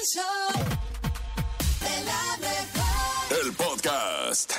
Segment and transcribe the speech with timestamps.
[0.00, 0.64] El show
[1.80, 3.44] de la mejor.
[3.44, 4.52] El podcast.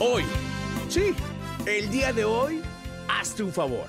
[0.00, 0.24] Hoy,
[0.88, 1.14] sí,
[1.66, 2.62] el día de hoy,
[3.06, 3.86] hazte un favor.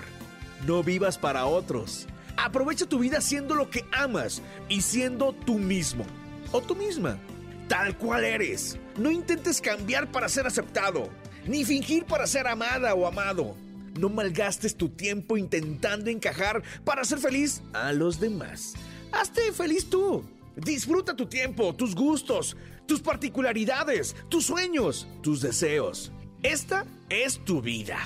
[0.68, 2.06] No vivas para otros.
[2.38, 6.06] Aprovecha tu vida siendo lo que amas y siendo tú mismo
[6.52, 7.18] o tú misma,
[7.68, 8.78] tal cual eres.
[8.98, 11.10] No intentes cambiar para ser aceptado,
[11.46, 13.56] ni fingir para ser amada o amado.
[14.00, 18.74] No malgastes tu tiempo intentando encajar para ser feliz a los demás.
[19.12, 20.24] Hazte feliz tú.
[20.56, 26.12] Disfruta tu tiempo, tus gustos, tus particularidades, tus sueños, tus deseos.
[26.44, 27.98] Esta es tu vida.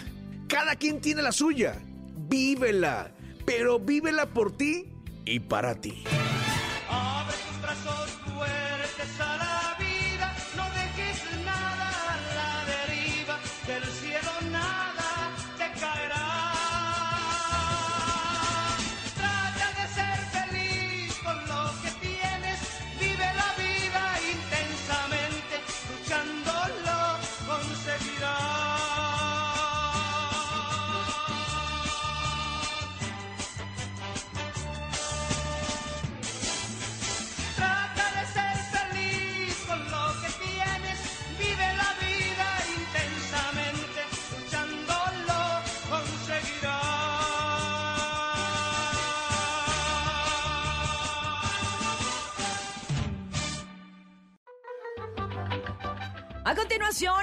[0.47, 1.81] Cada quien tiene la suya.
[2.27, 3.11] Vívela,
[3.45, 4.93] pero vívela por ti
[5.25, 6.03] y para ti.
[56.47, 56.53] A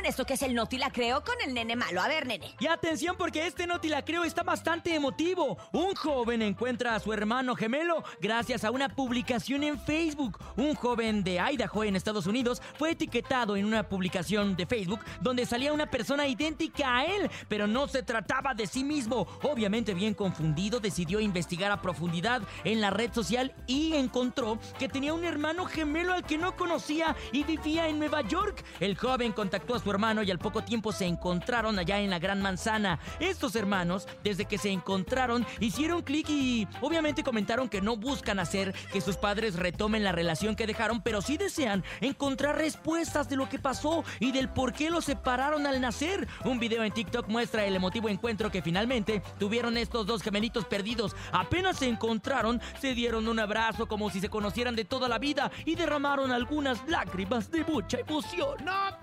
[0.04, 2.02] esto que es el Noti la creo con el nene malo.
[2.02, 2.54] A ver, nene.
[2.58, 5.56] Y atención porque este Noti la creo está bastante emotivo.
[5.72, 10.38] Un joven encuentra a su hermano gemelo gracias a una publicación en Facebook.
[10.56, 15.46] Un joven de Idaho en Estados Unidos fue etiquetado en una publicación de Facebook donde
[15.46, 19.26] salía una persona idéntica a él, pero no se trataba de sí mismo.
[19.42, 25.14] Obviamente bien confundido, decidió investigar a profundidad en la red social y encontró que tenía
[25.14, 28.64] un hermano gemelo al que no conocía y vivía en Nueva York.
[28.80, 32.18] El joven contactó a su hermano y al poco tiempo se encontraron allá en la
[32.18, 32.98] Gran Manzana.
[33.20, 38.72] Estos hermanos, desde que se encontraron, hicieron clic y obviamente comentaron que no buscan hacer
[38.90, 43.46] que sus padres retomen la relación que dejaron, pero sí desean encontrar respuestas de lo
[43.50, 46.26] que pasó y del por qué los separaron al nacer.
[46.46, 51.14] Un video en TikTok muestra el emotivo encuentro que finalmente tuvieron estos dos gemelitos perdidos.
[51.30, 55.50] Apenas se encontraron, se dieron un abrazo como si se conocieran de toda la vida
[55.66, 58.64] y derramaron algunas lágrimas de mucha emoción.
[58.64, 58.96] ¡No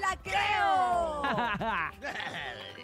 [0.00, 1.22] la creo!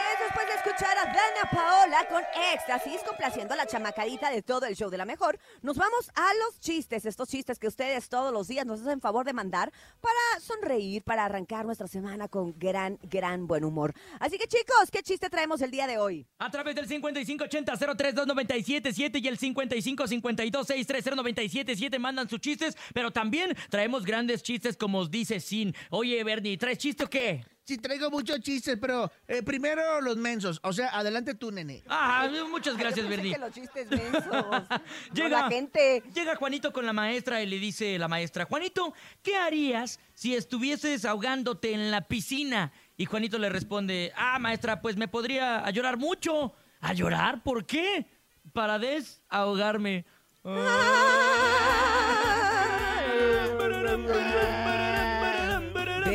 [0.00, 2.22] Es después de escuchar a Dana Paola con
[2.54, 6.32] éxtasis, complaciendo a la chamacadita de todo el show de la mejor, nos vamos a
[6.34, 10.18] los chistes, estos chistes que ustedes todos los días nos hacen favor de mandar para
[10.40, 13.94] sonreír, para arrancar nuestra semana con gran, gran buen humor.
[14.18, 16.26] Así que chicos, ¿qué chiste traemos el día de hoy?
[16.38, 24.76] A través del 5580-032977 y el 5552-630-977 mandan sus chistes, pero también traemos grandes chistes
[24.76, 25.74] como os dice Sin.
[25.90, 27.44] Oye, Bernie, ¿traes chiste o qué?
[27.64, 30.58] Sí, traigo muchos chistes, pero eh, primero los mensos.
[30.62, 31.82] O sea, adelante tú, nene.
[31.88, 33.32] Ah, muchas gracias, Bernie.
[33.32, 34.24] que los chistes mensos.
[35.14, 36.02] Llega, la gente.
[36.12, 38.92] llega Juanito con la maestra y le dice la maestra, Juanito,
[39.22, 42.72] ¿qué harías si estuvieses ahogándote en la piscina?
[42.96, 46.54] Y Juanito le responde, ah, maestra, pues me podría a llorar mucho.
[46.80, 47.42] ¿A llorar?
[47.42, 48.06] ¿Por qué?
[48.52, 50.06] Para desahogarme.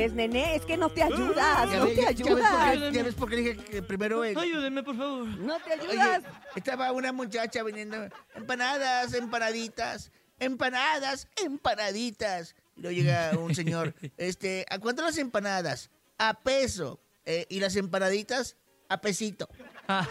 [0.05, 0.55] ¿Ves, nene?
[0.55, 2.93] Es que no te ayudas, Ya no te ayudas.
[2.93, 4.38] ya ves por qué dije que primero él.
[4.38, 5.25] Ayúdeme, por favor.
[5.25, 6.21] No te Oye, ayudas.
[6.55, 12.55] estaba una muchacha vendiendo empanadas, empanaditas, empanadas, empanaditas.
[12.75, 15.89] Y luego llega un señor, este, ¿a cuánto las empanadas?
[16.19, 16.99] A peso.
[17.25, 18.57] Eh, y las empanaditas,
[18.88, 19.49] a pesito.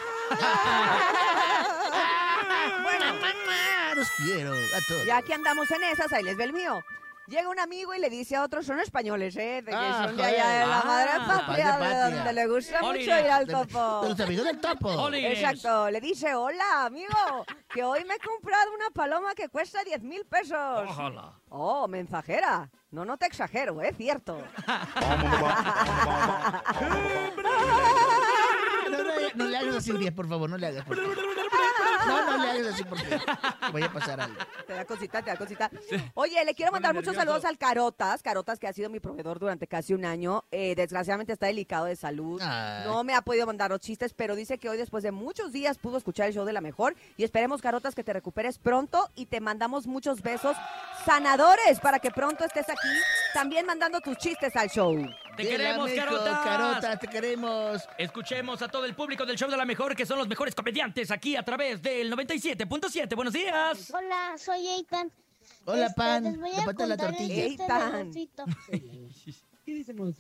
[3.95, 5.07] Los quiero a todos.
[5.07, 6.83] Ya que andamos en esas, ahí les ve el mío.
[7.27, 9.63] Llega un amigo y le dice a otros, son españoles, ¿eh?
[9.63, 11.57] De que Ah, son de allá de la Ah, madre patria, padre
[11.89, 12.17] de patria.
[12.17, 13.25] donde le gusta mucho Olines.
[13.25, 14.01] ir al De- topo.
[14.03, 14.89] de los amigos del topo.
[14.91, 15.39] Olines.
[15.39, 20.03] Exacto, le dice, hola amigo, que hoy me he comprado una paloma que cuesta 10
[20.03, 20.85] mil pesos.
[20.87, 21.33] Ojalá.
[21.49, 22.71] Oh, mensajera.
[22.91, 24.37] No, no te exagero, es cierto.
[27.37, 30.85] No, no, no le hagas así, por favor, no le hagas.
[30.85, 31.34] por favor.
[32.07, 33.19] No, no le hagas así porque
[33.73, 34.37] vaya a pasar algo.
[34.67, 35.71] Te da cosita, te da cosita.
[36.15, 37.27] Oye, le quiero mandar muchos nervioso.
[37.27, 38.23] saludos al Carotas.
[38.23, 40.45] Carotas, que ha sido mi proveedor durante casi un año.
[40.51, 42.41] Eh, desgraciadamente está delicado de salud.
[42.43, 42.85] Ay.
[42.85, 45.79] No me ha podido mandar los chistes, pero dice que hoy, después de muchos días,
[45.79, 46.95] pudo escuchar el show de la mejor.
[47.17, 50.57] Y esperemos, Carotas, que te recuperes pronto y te mandamos muchos besos
[51.05, 52.89] sanadores para que pronto estés aquí,
[53.33, 54.97] también mandando tus chistes al show.
[55.37, 56.41] Te queremos, mejor, Carotas.
[56.45, 57.83] Carotas, te queremos.
[57.99, 61.11] Escuchemos a todo el público del show de la mejor, que son los mejores comediantes
[61.11, 63.15] aquí a través del 97.7.
[63.17, 63.93] Buenos días.
[63.93, 65.11] Hola, soy Eitan.
[65.67, 66.25] Hola, Este, pan.
[66.25, 67.35] les voy a la tortilla.
[67.35, 68.09] del Eitan.
[68.09, 68.45] osito.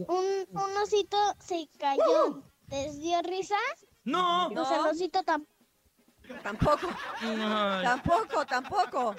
[0.08, 2.43] Un, un osito se cayó.
[2.69, 3.56] ¿Les dio risa?
[4.05, 4.49] No.
[4.52, 5.53] Pues el osito tampoco.
[6.43, 6.88] Tampoco,
[7.21, 7.82] Ay.
[7.82, 9.15] tampoco, tampoco.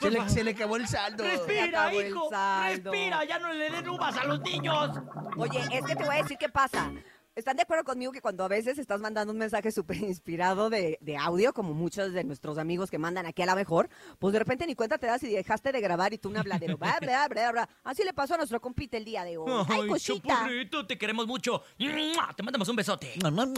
[0.00, 1.24] Se le, se le acabó el saldo.
[1.24, 2.30] Respira, hijo.
[2.30, 2.92] saldo.
[2.92, 4.90] Respira, ya no le den uvas a los niños.
[5.36, 6.92] Oye, es que te voy a decir qué pasa.
[7.34, 10.98] ¿Están de acuerdo conmigo que cuando a veces estás mandando un mensaje súper inspirado de,
[11.00, 13.88] de audio, como muchos de nuestros amigos que mandan aquí a la mejor,
[14.20, 16.78] pues de repente ni cuenta te das y dejaste de grabar y tú un habladero,
[16.78, 17.68] bla, bla, bla, bla.
[17.82, 19.50] Así le pasó a nuestro compite el día de hoy.
[19.68, 20.28] ¡Ay, cosita!
[20.28, 21.62] chapurrito, te queremos mucho.
[21.78, 22.32] ¡Mua!
[22.36, 23.14] Te mandamos un besote.
[23.20, 23.52] Mua.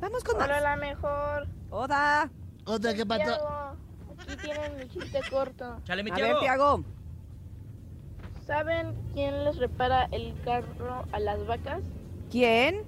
[0.00, 0.62] Vamos con Hola, más.
[0.62, 1.48] la mejor.
[1.70, 2.30] Oda.
[2.64, 3.24] Otra que pato.
[3.24, 3.76] Tiago,
[4.18, 5.80] aquí tienen mi chiste corto.
[5.84, 6.40] Chale, mi A ver, Tiago.
[6.40, 6.84] Tiago.
[8.46, 11.82] ¿Saben quién les repara el carro a las vacas?
[12.30, 12.82] ¿Quién?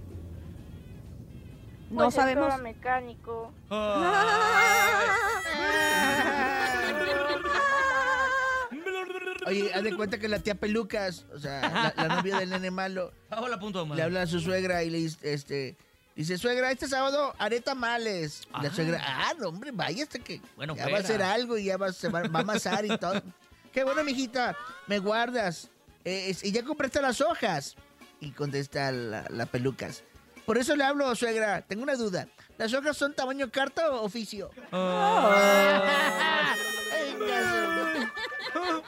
[1.91, 2.49] No Pues el sabemos.
[2.51, 3.53] toro mecánico.
[9.47, 12.71] Oye, haz de cuenta que la tía Pelucas, o sea, la, la novia del nene
[12.71, 15.77] malo, Hola, punto, le habla a su suegra y le dice, este,
[16.21, 18.43] dice, suegra, este sábado haré tamales.
[18.59, 18.75] Y la Ah.
[18.75, 21.77] suegra, ah, no, hombre, vaya hasta que Bueno, ya va a hacer algo y ya
[21.77, 23.23] va, se va, va a amasar y todo.
[23.73, 24.57] Qué bueno, mijita,
[24.87, 25.69] me guardas.
[26.05, 27.77] Eh, y ya compraste las hojas.
[28.21, 30.03] Y contesta la, la Pelucas.
[30.47, 32.27] Por eso le hablo, suegra, tengo una duda.
[32.59, 34.51] ¿Las hojas son tamaño carta o oficio?
[34.73, 36.55] Ah.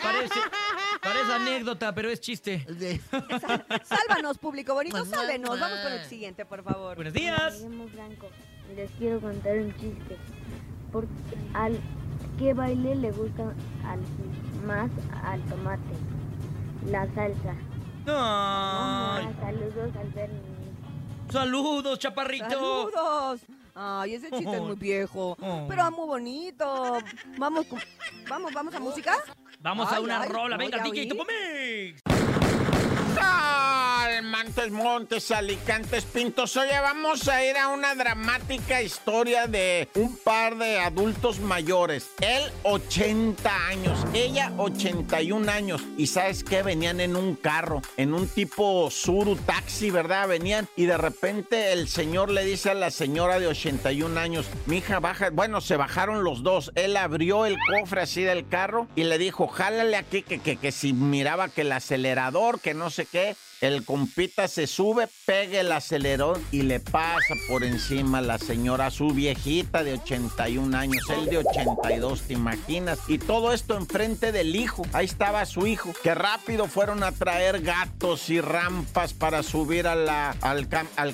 [0.02, 0.40] Parece,
[1.00, 2.66] parece anécdota, pero es chiste.
[3.84, 5.10] Sálvanos, público bonito, Mamá.
[5.16, 5.58] sálvenos.
[5.60, 6.96] Vamos con el siguiente, por favor.
[6.96, 7.60] Buenos Me días.
[7.60, 8.28] llamo Blanco.
[8.74, 10.16] Les quiero contar un chiste.
[10.90, 11.10] Porque
[11.54, 11.78] al
[12.38, 13.54] ¿Qué baile le gusta
[13.86, 14.00] al,
[14.66, 14.90] más
[15.24, 15.82] al tomate?
[16.90, 17.54] La salsa.
[19.40, 20.40] Saludos al Bernie.
[21.30, 22.48] saludos, chaparrito.
[22.48, 23.40] ¡Saludos!
[23.74, 25.66] Ay, ese chiste es muy viejo, Oh.
[25.68, 26.98] pero muy bonito.
[27.38, 27.66] Vamos,
[28.28, 29.16] vamos, vamos a música.
[29.60, 30.56] Vamos a una ay, rola.
[30.56, 31.94] Venga, DJ oí.
[34.72, 36.56] Montes, Alicantes, Pintos.
[36.56, 42.10] Oye, vamos a ir a una dramática historia de un par de adultos mayores.
[42.20, 45.82] Él, 80 años, ella, 81 años.
[45.96, 46.64] Y sabes qué?
[46.64, 50.26] Venían en un carro, en un tipo Suru taxi, ¿verdad?
[50.26, 54.98] Venían y de repente el señor le dice a la señora de 81 años, mija,
[54.98, 55.30] baja.
[55.30, 56.72] Bueno, se bajaron los dos.
[56.74, 60.72] Él abrió el cofre así del carro y le dijo, jálale aquí, que, que, que
[60.72, 63.36] si miraba que el acelerador, que no sé qué.
[63.62, 69.10] El compita se sube, pega el acelerón y le pasa por encima la señora, su
[69.10, 72.98] viejita de 81 años, él de 82, ¿te imaginas?
[73.06, 74.82] Y todo esto enfrente del hijo.
[74.92, 80.68] Ahí estaba su hijo, que rápido fueron a traer gatos y rampas para subir al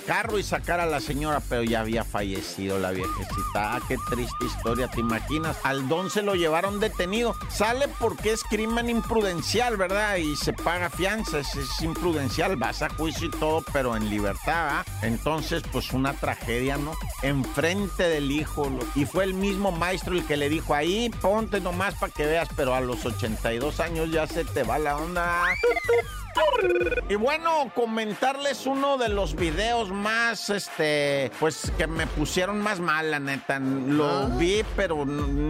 [0.07, 3.75] carro y sacar a la señora, pero ya había fallecido la viejecita.
[3.75, 5.59] Ah, qué triste historia, ¿te imaginas?
[5.65, 7.35] Al don se lo llevaron detenido.
[7.51, 10.17] Sale porque es crimen imprudencial, ¿verdad?
[10.17, 14.69] Y se paga fianza, es, es imprudencial, vas a juicio y todo, pero en libertad,
[14.71, 14.85] ¿ah?
[15.03, 16.93] Entonces, pues una tragedia, ¿no?
[17.23, 18.71] Enfrente del hijo.
[18.95, 22.49] Y fue el mismo maestro el que le dijo, ahí ponte nomás para que veas,
[22.57, 25.43] pero a los 82 años ya se te va la onda.
[27.09, 33.11] Y bueno, comentarles uno de los videos más, este, pues que me pusieron más mal,
[33.11, 33.59] la neta.
[33.61, 35.07] Lo vi, pero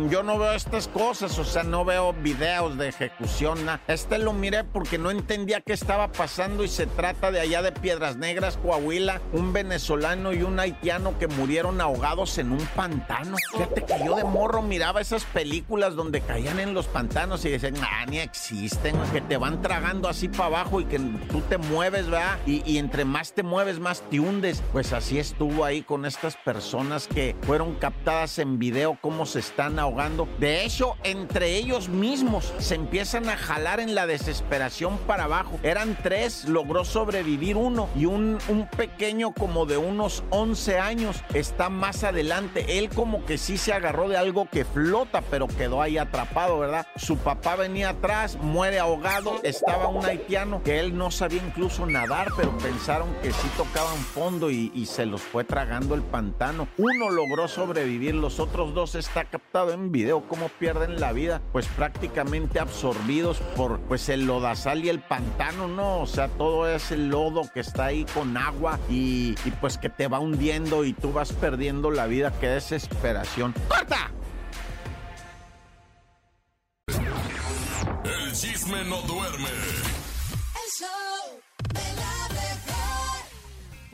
[0.09, 3.65] yo no veo estas cosas, o sea, no veo videos de ejecución.
[3.65, 7.61] na- Este lo miré porque no entendía qué estaba pasando y se trata de allá
[7.63, 13.37] de Piedras Negras, Coahuila, un venezolano y un haitiano que murieron ahogados en un pantano.
[13.53, 17.75] Fíjate que yo de morro miraba esas películas donde caían en los pantanos y decían,
[17.83, 20.99] ah, ni existen, que te van tragando así para abajo y que
[21.31, 22.39] tú te mueves, ¿verdad?
[22.47, 24.63] Y, entre más te mueves, más te hundes.
[24.73, 29.79] Pues así estuvo ahí con estas personas que fueron captadas en video cómo se están
[29.79, 30.29] ahogando.
[30.39, 35.59] De hecho, entre ellos mismos se empiezan a jalar en la desesperación para abajo.
[35.63, 41.69] Eran tres, logró sobrevivir uno y un, un pequeño como de unos 11 años está
[41.69, 42.79] más adelante.
[42.79, 46.87] Él como que sí se agarró de algo que flota, pero quedó ahí atrapado, ¿verdad?
[46.97, 52.29] Su papá venía atrás, muere ahogado, estaba un haitiano que él no sabía incluso nadar,
[52.37, 56.69] pero pensaron que sí tocaban fondo y, se los fue tragando el pantano.
[56.77, 61.67] Uno logró sobrevivir, los otros dos está captado en video cómo pierden la vida, pues
[61.69, 66.03] prácticamente absorbidos por pues el lodazal y el pantano, ¿no?
[66.03, 70.07] O sea, todo ese lodo que está ahí con agua y, y pues que te
[70.07, 73.55] va hundiendo y tú vas perdiendo la vida, qué desesperación.
[73.69, 74.11] ¡Corta!
[78.05, 79.49] El chisme no duerme.
[80.79, 81.41] El show
[81.75, 82.29] de la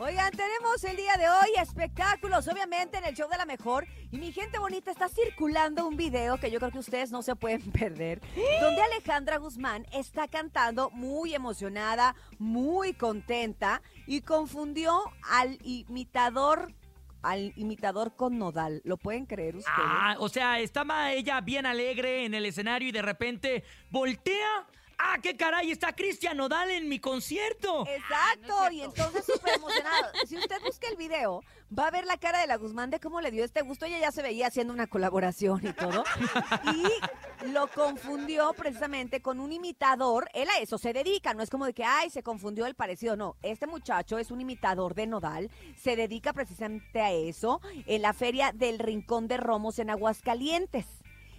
[0.04, 3.86] Oigan, tenemos el día de hoy espectáculos, obviamente en el show de la mejor.
[4.10, 7.36] Y mi gente bonita, está circulando un video que yo creo que ustedes no se
[7.36, 8.20] pueden perder,
[8.60, 16.74] donde Alejandra Guzmán está cantando muy emocionada, muy contenta y confundió al imitador
[17.22, 18.82] al imitador con Nodal.
[18.84, 19.78] ¿Lo pueden creer ustedes?
[19.78, 24.66] Ah, o sea, estaba ella bien alegre en el escenario y de repente voltea.
[24.98, 25.70] ¡Ah, qué caray!
[25.70, 27.86] Está Cristian Nodal en mi concierto.
[27.86, 30.12] Exacto, y entonces súper emocionado.
[30.26, 31.42] Si usted busca el video,
[31.76, 33.86] va a ver la cara de la Guzmán de cómo le dio este gusto.
[33.86, 36.04] Ella ya se veía haciendo una colaboración y todo.
[37.42, 40.28] Y lo confundió precisamente con un imitador.
[40.32, 43.16] Él a eso se dedica, no es como de que, ay, se confundió el parecido.
[43.16, 45.50] No, este muchacho es un imitador de Nodal.
[45.76, 50.86] Se dedica precisamente a eso en la feria del Rincón de Romos en Aguascalientes.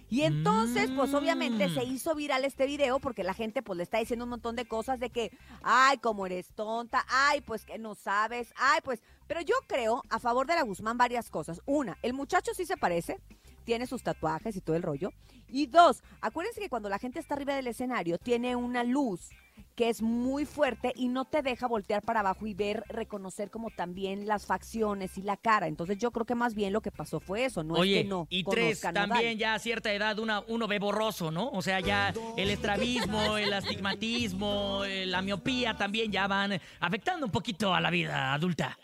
[0.08, 1.92] Y entonces, pues obviamente se Mm.
[1.92, 5.00] hizo viral este video porque la gente pues le está diciendo un montón de cosas
[5.00, 5.30] de que,
[5.62, 10.20] ay, como eres tonta, ay, pues que no sabes, ay, pues, pero yo creo a
[10.20, 11.60] favor de la Guzmán varias cosas.
[11.66, 13.18] Una, el muchacho sí se parece,
[13.66, 15.12] tiene sus tatuajes y todo el rollo.
[15.48, 19.28] Y dos, acuérdense que cuando la gente está arriba del escenario tiene una luz
[19.74, 23.70] que es muy fuerte y no te deja voltear para abajo y ver, reconocer como
[23.70, 25.66] también las facciones y la cara.
[25.66, 28.08] Entonces yo creo que más bien lo que pasó fue eso, no Oye, es que
[28.08, 31.50] no y tres, también ya a cierta edad una, uno ve borroso, ¿no?
[31.50, 37.32] O sea, ya el estrabismo, el astigmatismo, eh, la miopía también ya van afectando un
[37.32, 38.78] poquito a la vida adulta.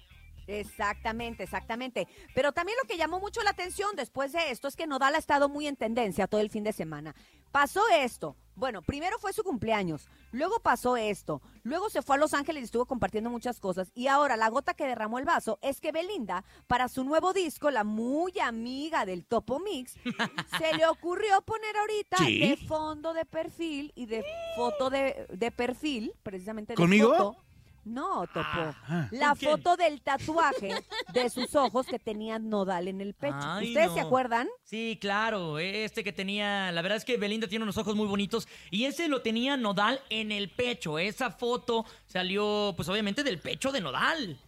[0.47, 2.07] Exactamente, exactamente.
[2.35, 5.19] Pero también lo que llamó mucho la atención después de esto es que Nodal ha
[5.19, 7.15] estado muy en tendencia todo el fin de semana.
[7.51, 8.37] Pasó esto.
[8.55, 12.65] Bueno, primero fue su cumpleaños, luego pasó esto, luego se fue a Los Ángeles y
[12.67, 13.91] estuvo compartiendo muchas cosas.
[13.95, 17.71] Y ahora la gota que derramó el vaso es que Belinda, para su nuevo disco,
[17.71, 19.95] la muy amiga del Topo Mix,
[20.59, 22.41] se le ocurrió poner ahorita Sí.
[22.41, 24.23] de fondo de perfil y de
[24.55, 27.09] foto de, de perfil, precisamente de ¿Conmigo?
[27.17, 27.37] foto.
[27.85, 28.41] No, Topo.
[28.45, 29.09] Ah.
[29.11, 29.51] La ¿Con quién?
[29.51, 30.73] foto del tatuaje
[31.13, 33.37] de sus ojos que tenía Nodal en el pecho.
[33.41, 34.49] Ay, ¿Ustedes se acuerdan?
[34.63, 38.47] Sí, claro, este que tenía, la verdad es que Belinda tiene unos ojos muy bonitos
[38.71, 40.99] y ese lo tenía Nodal en el pecho.
[40.99, 44.39] Esa foto salió, pues obviamente del pecho de Nodal.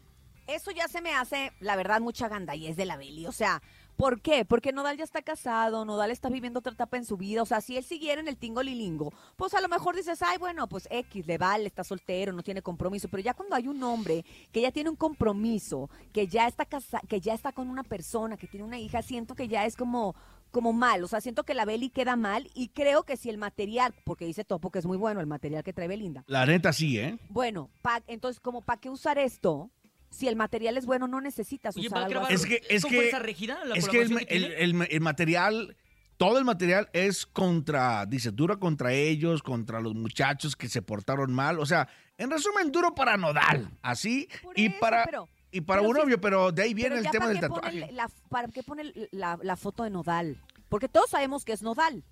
[0.47, 3.27] Eso ya se me hace, la verdad, mucha gandallez de la Beli.
[3.27, 3.63] O sea,
[3.97, 4.45] ¿por qué?
[4.45, 7.43] Porque Nodal ya está casado, Nodal está viviendo otra etapa en su vida.
[7.43, 10.39] O sea, si él siguiera en el tingo lilingo, pues a lo mejor dices, ay,
[10.39, 13.09] bueno, pues X, le vale, está soltero, no tiene compromiso.
[13.09, 17.01] Pero ya cuando hay un hombre que ya tiene un compromiso, que ya está casa
[17.09, 20.15] que ya está con una persona, que tiene una hija, siento que ya es como
[20.51, 23.39] como mal, o sea, siento que la Beli queda mal y creo que si el
[23.39, 26.73] material, porque dice Topo que es muy bueno el material que trae Belinda, La neta
[26.73, 27.19] sí, ¿eh?
[27.29, 29.69] bueno, pa- entonces, como para qué usar esto,
[30.15, 32.35] si el material es bueno, no necesitas Oye, usar ¿va a algo así.
[32.35, 34.85] Es que- es que- regida la Es que el, colaboración que el- tiene?
[34.85, 35.77] el- el material,
[36.17, 41.33] todo el material es contra, dice, dura contra ellos, contra los muchachos que se portaron
[41.33, 41.59] mal.
[41.59, 43.71] O sea, en resumen, duro para Nodal.
[43.83, 44.29] Así.
[44.43, 46.97] Por y eso, para, pero- y para pero un sí- novio, pero de ahí viene
[46.97, 47.93] el tema ¿para del qué tatuaje.
[47.93, 50.41] la- ¿Para qué pone la, la foto de Nodal?
[50.69, 52.05] Porque todos sabemos que es Nodal.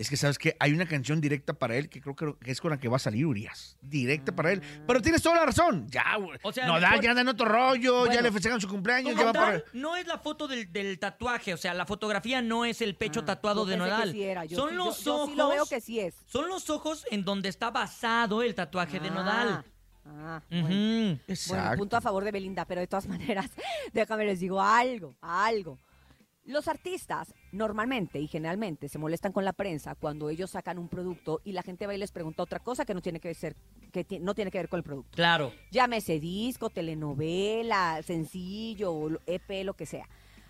[0.00, 2.70] Es que sabes que hay una canción directa para él que creo que es con
[2.70, 3.76] la que va a salir Urias.
[3.82, 4.62] Directa para él.
[4.86, 5.86] Pero tienes toda la razón.
[5.90, 6.38] Ya, güey.
[6.42, 9.26] O sea, Nodal mejor- ya anda en otro rollo, ya le festejan su cumpleaños, ya
[9.26, 9.62] va para.
[9.74, 13.20] no es la foto del, del tatuaje, o sea, la fotografía no es el pecho
[13.20, 14.12] Ah, tatuado yo de Nodal.
[14.12, 15.30] sí era, yo Son sí- los yo- yo ojos.
[15.30, 16.14] sí lo veo que sí es.
[16.26, 19.64] Son los ojos en donde está basado el tatuaje de Nodal.
[20.06, 20.64] Ah, bueno.
[20.66, 20.74] Ujú.
[20.74, 21.76] Bueno, Exacto.
[21.76, 23.06] punto a favor de Belinda, pero de todas
[23.46, 23.50] maneras,
[23.92, 25.78] déjame les digo algo, algo.
[26.44, 31.40] Los artistas normalmente y generalmente se molestan con la prensa cuando ellos sacan un producto
[31.44, 33.56] y la gente va y les pregunta otra cosa que no tiene que ser
[33.92, 35.16] que no tiene que ver con el producto.
[35.16, 35.52] Claro.
[35.70, 40.08] Llámese disco, telenovela, sencillo, EP, lo que sea.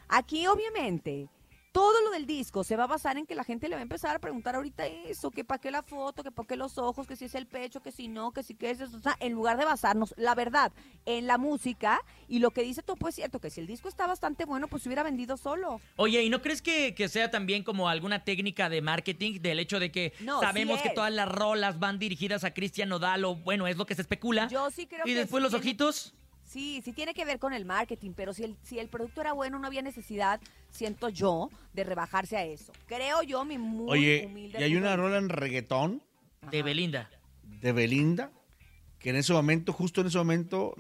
[0.09, 1.29] Aquí, obviamente,
[1.73, 3.83] todo lo del disco se va a basar en que la gente le va a
[3.83, 7.07] empezar a preguntar ahorita eso, que para qué la foto, que para qué los ojos,
[7.07, 8.97] que si es el pecho, que si no, que si qué es eso.
[8.97, 10.73] O sea, en lugar de basarnos, la verdad,
[11.07, 14.07] en la música y lo que dice Topo es cierto, que si el disco está
[14.07, 15.81] bastante bueno, pues se hubiera vendido solo.
[15.97, 19.79] Oye, ¿y no crees que, que sea también como alguna técnica de marketing del hecho
[19.79, 23.37] de que No, sabemos sí que todas las rolas van dirigidas a Cristian Nodal o
[23.37, 24.49] bueno, es lo que se especula?
[24.49, 26.15] Yo sí creo y que después sí los ojitos.
[26.51, 29.33] Sí, sí tiene que ver con el marketing, pero si el, si el producto era
[29.35, 30.41] bueno, no había necesidad,
[30.71, 32.73] siento yo, de rebajarse a eso.
[32.87, 36.03] Creo yo, mi muy Oye, humilde y hay una rola en reggaetón
[36.51, 37.09] De Belinda.
[37.45, 38.33] de Belinda
[38.99, 40.75] que en ese momento, justo en ese momento,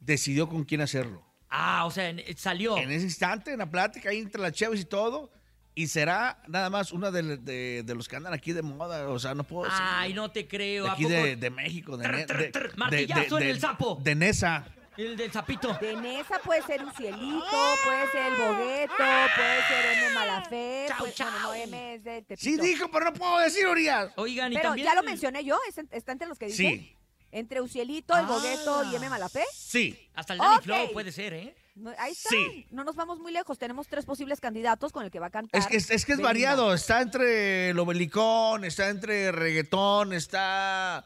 [0.00, 1.22] decidió con quién hacerlo.
[1.48, 2.76] Ah, o sea, en- salió.
[2.76, 5.30] En ese instante, en la plática, ahí entre las chaves y todo.
[5.74, 9.08] Y será nada más una de, de- de los que andan aquí de moda.
[9.08, 9.78] O sea, no puedo decir.
[9.80, 10.84] Ay, no te creo.
[10.84, 11.14] de ¿a aquí poco?
[11.14, 11.96] de, de México.
[11.96, 14.00] De, Trr, Ne- trr, de- trr, de- martillazo de- en de- el sapo.
[14.02, 14.66] De Nesa.
[14.96, 15.74] El del sapito.
[15.80, 20.98] De Nesa puede ser un cielito, puede ser el bogueto, puede ser M Malafé, Chau,
[20.98, 21.54] puede- bueno, no.
[21.54, 22.26] M es de Sí
[22.56, 22.62] Tepito.
[22.62, 24.10] dijo, pero no puedo decir, Urias.
[24.16, 24.86] Oigan, y Pero también.
[24.88, 26.56] ya lo mencioné yo, ¿es en- ¿está entre los que dije?
[26.56, 26.92] Sí.
[27.32, 28.28] Entre Ucielito, El Ah.
[28.28, 29.10] Bogueto y M.
[29.10, 29.44] Malafé.
[29.52, 30.08] Sí.
[30.14, 30.62] Hasta el Danny Ok.
[30.62, 31.54] Flow puede ser, ¿eh?
[31.98, 32.30] Ahí está.
[32.30, 32.66] Sí.
[32.70, 33.58] No nos vamos muy lejos.
[33.58, 35.60] Tenemos tres posibles candidatos con el que va a cantar.
[35.60, 36.72] Es que es, es que es variado.
[36.72, 41.04] Está entre lo belicón, está entre reggaetón, está.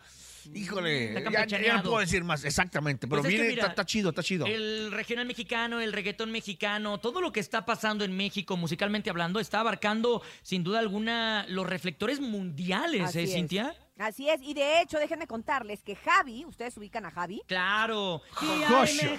[0.54, 3.72] Híjole, ya, ya no puedo decir más exactamente, pero Pues es que viene, mira, está,
[3.72, 4.46] está chido, está chido.
[4.46, 9.40] El regional mexicano, el reggaetón mexicano, todo lo que está pasando en México musicalmente hablando
[9.40, 13.32] está abarcando sin duda alguna los reflectores mundiales, Así ¿eh, es.
[13.32, 13.74] Cintia?
[13.98, 14.40] Así es.
[14.42, 17.42] Y de hecho, déjenme contarles que Javi, ustedes ubican a Javi.
[17.46, 18.22] Claro.
[18.30, 19.18] Joshua.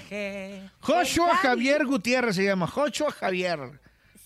[0.79, 1.35] Joshua.
[1.37, 3.79] Javier Gutiérrez se llama, Joshua Javier.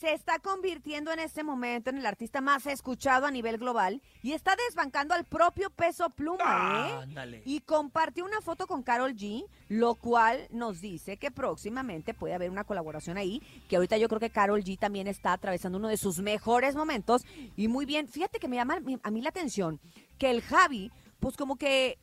[0.06, 4.34] Se está convirtiendo en este momento en el artista más escuchado a nivel global y
[4.34, 7.42] está desbancando al propio peso pluma, ¿eh?
[7.44, 12.52] Y compartió una foto con Carol G, lo cual nos dice que próximamente puede haber
[12.52, 15.98] una colaboración ahí, que ahorita yo creo que Carol G también está atravesando uno de
[15.98, 17.26] sus mejores momentos
[17.58, 19.80] y muy bien, fíjate que me llama a mí la atención
[20.20, 21.98] que el Javi, pues como que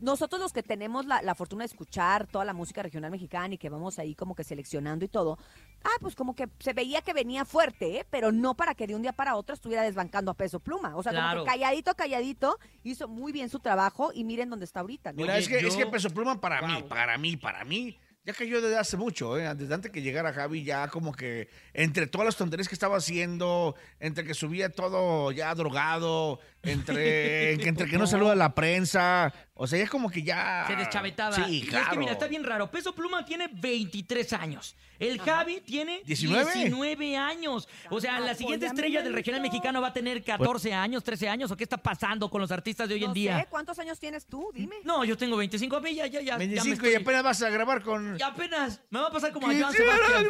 [0.00, 3.58] nosotros los que tenemos la, la fortuna de escuchar toda la música regional mexicana y
[3.58, 5.38] que vamos ahí como que seleccionando y todo,
[5.84, 8.06] ah, pues como que se veía que venía fuerte, ¿eh?
[8.10, 10.96] pero no para que de un día para otro estuviera desbancando a peso pluma.
[10.96, 14.80] O sea, como que calladito, calladito, hizo muy bien su trabajo y miren dónde está
[14.80, 15.12] ahorita.
[15.12, 15.16] ¿no?
[15.16, 18.34] Mira, Oye, es, que, es que Peso Pluma para mí, para mí, para mí, ya
[18.34, 19.54] cayó desde hace mucho, ¿eh?
[19.54, 23.76] desde antes que llegara Javi, ya como que entre todas las tonterías que estaba haciendo,
[24.00, 26.94] entre que subía todo ya drogado, entre,
[27.58, 30.64] que, entre que no saluda a la prensa, o sea, ya como que ya...
[30.66, 31.36] Se deschavetaba.
[31.36, 31.84] Sí, Y claro.
[31.86, 32.68] es que mira, está bien raro.
[32.70, 34.76] Peso Pluma tiene 23 años.
[34.98, 36.52] El Javi tiene 19.
[36.54, 37.68] 19 años.
[37.90, 41.50] O sea, la siguiente estrella del regional mexicano va a tener 14 años, 13 años.
[41.50, 43.38] ¿O qué está pasando con los artistas de hoy en No día?
[43.40, 44.50] sé, ¿cuántos años tienes tú?
[44.54, 44.76] Dime.
[44.84, 45.76] No, yo tengo 25.
[45.76, 46.26] A mí ya, ya, ya.
[46.32, 48.15] ya me 25 estoy- y apenas vas a grabar con...
[48.18, 48.80] Y apenas.
[48.90, 50.26] Me va a pasar como a Joan ¡Quisiera Sebastián.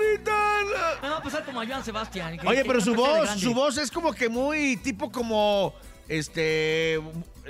[1.02, 2.38] Me va a pasar como a Joan Sebastián.
[2.38, 5.74] que- Oye, pero su voz, su voz es como que muy tipo como,
[6.08, 7.00] este,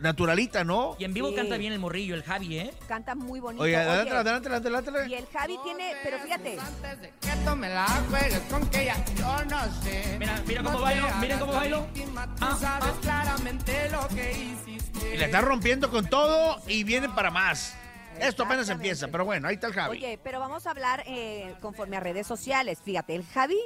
[0.02, 0.97] naturalita, ¿no?
[0.99, 1.35] Y en vivo Sí.
[1.37, 2.75] canta bien el morrillo, el Javi, ¿eh?
[2.88, 3.62] Canta muy bonito.
[3.62, 5.19] Oye, Oye, adelante, adelante, adelante, Y adelante.
[5.19, 9.45] el Javi tiene, pero fíjate, Antes de que tome la juegues con que ya yo
[9.47, 10.16] no sé.
[10.19, 11.87] Mira, mira cómo No bailo, miren hagas cómo la bailo.
[11.95, 12.99] víctima, Tú Ah, sabes ah.
[13.02, 15.15] claramente lo que hiciste.
[15.15, 17.75] Y le está rompiendo con todo y viene para más.
[18.21, 19.97] Esto apenas empieza, pero bueno, ahí está el Javi.
[19.99, 22.81] Oye, pero vamos a hablar eh, conforme a redes sociales.
[22.83, 23.59] Fíjate, el Javi,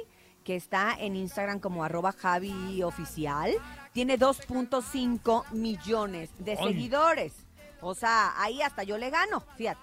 [0.43, 3.53] que está en Instagram como arroba Javi Oficial,
[3.93, 6.67] tiene 2.5 millones de Ay.
[6.67, 7.33] seguidores.
[7.81, 9.79] O sea, ahí hasta yo le gano, fíjate.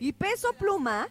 [0.00, 1.08] Y Peso Pluma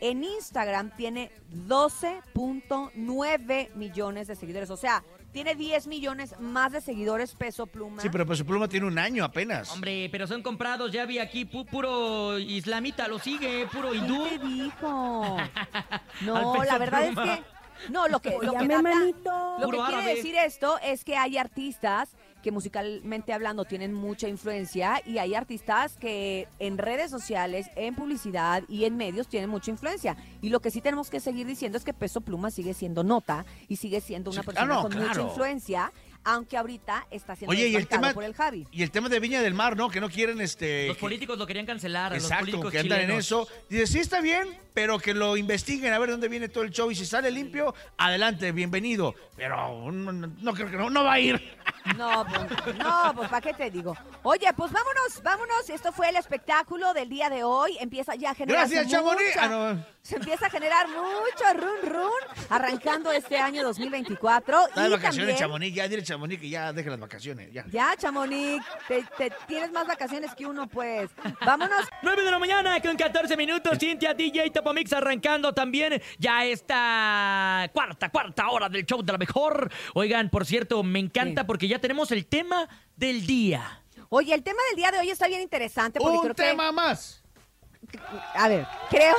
[0.00, 1.30] en Instagram tiene
[1.66, 4.70] 12.9 millones de seguidores.
[4.70, 8.02] O sea, tiene 10 millones más de seguidores Peso Pluma.
[8.02, 9.70] Sí, pero su pluma tiene un año apenas.
[9.72, 10.90] Hombre, pero son comprados.
[10.92, 14.26] Ya vi aquí pu- puro islamita, lo sigue, puro hindú.
[14.28, 15.36] ¿Quién te dijo?
[16.22, 17.34] No, Peso la verdad Pluma.
[17.34, 17.44] es que
[17.92, 22.08] no, lo que lo que, data- lo que quiere decir esto es que hay artistas
[22.42, 28.62] que musicalmente hablando tienen mucha influencia y hay artistas que en redes sociales, en publicidad
[28.68, 30.16] y en medios tienen mucha influencia.
[30.40, 33.44] Y lo que sí tenemos que seguir diciendo es que Peso Pluma sigue siendo nota
[33.68, 35.92] y sigue siendo una Sí, persona con mucha influencia,
[36.24, 38.66] aunque ahorita está siendo Oye, y el tema, por el Javi.
[38.70, 39.88] y el tema de Viña del Mar, ¿no?
[39.88, 40.88] Que no quieren este.
[40.88, 43.48] Los que- políticos lo querían cancelar, a los Exacto, políticos que andan en eso.
[43.68, 46.90] Dice, sí está bien, pero que lo investiguen a ver dónde viene todo el show.
[46.90, 49.14] Y si sale limpio, adelante, bienvenido.
[49.36, 51.40] Pero no, no- no creo que no, no va a ir.
[51.96, 53.96] No, pues, no, pues ¿para qué te digo?
[54.22, 55.70] Oye, pues vámonos, vámonos.
[55.70, 57.76] Esto fue el espectáculo del día de hoy.
[57.80, 58.68] Empieza ya a generar.
[58.68, 59.36] Gracias, Chamonix.
[59.38, 59.84] Ah, no.
[60.02, 64.68] Se empieza a generar mucho run run arrancando este año 2024.
[64.68, 65.74] Está de y vacaciones, también, Chamonix.
[65.74, 67.52] Ya dile Chamonix que ya deje las vacaciones.
[67.52, 67.64] Ya.
[67.70, 71.10] Ya, Chamonix, te, te- tienes más vacaciones que uno, pues.
[71.44, 71.86] Vámonos.
[72.02, 73.76] 9 de la mañana con 14 minutos.
[73.78, 79.70] Cintia DJ Topomix arrancando también ya esta cuarta, cuarta hora del show de la mejor.
[79.94, 81.46] Oigan, por cierto, me encanta Sí.
[81.46, 83.82] porque ya tenemos el tema del día.
[84.08, 87.22] Oye, el tema del día de hoy está bien interesante porque Un creo tema más.
[87.90, 87.98] que.
[88.34, 89.14] A ver, creo.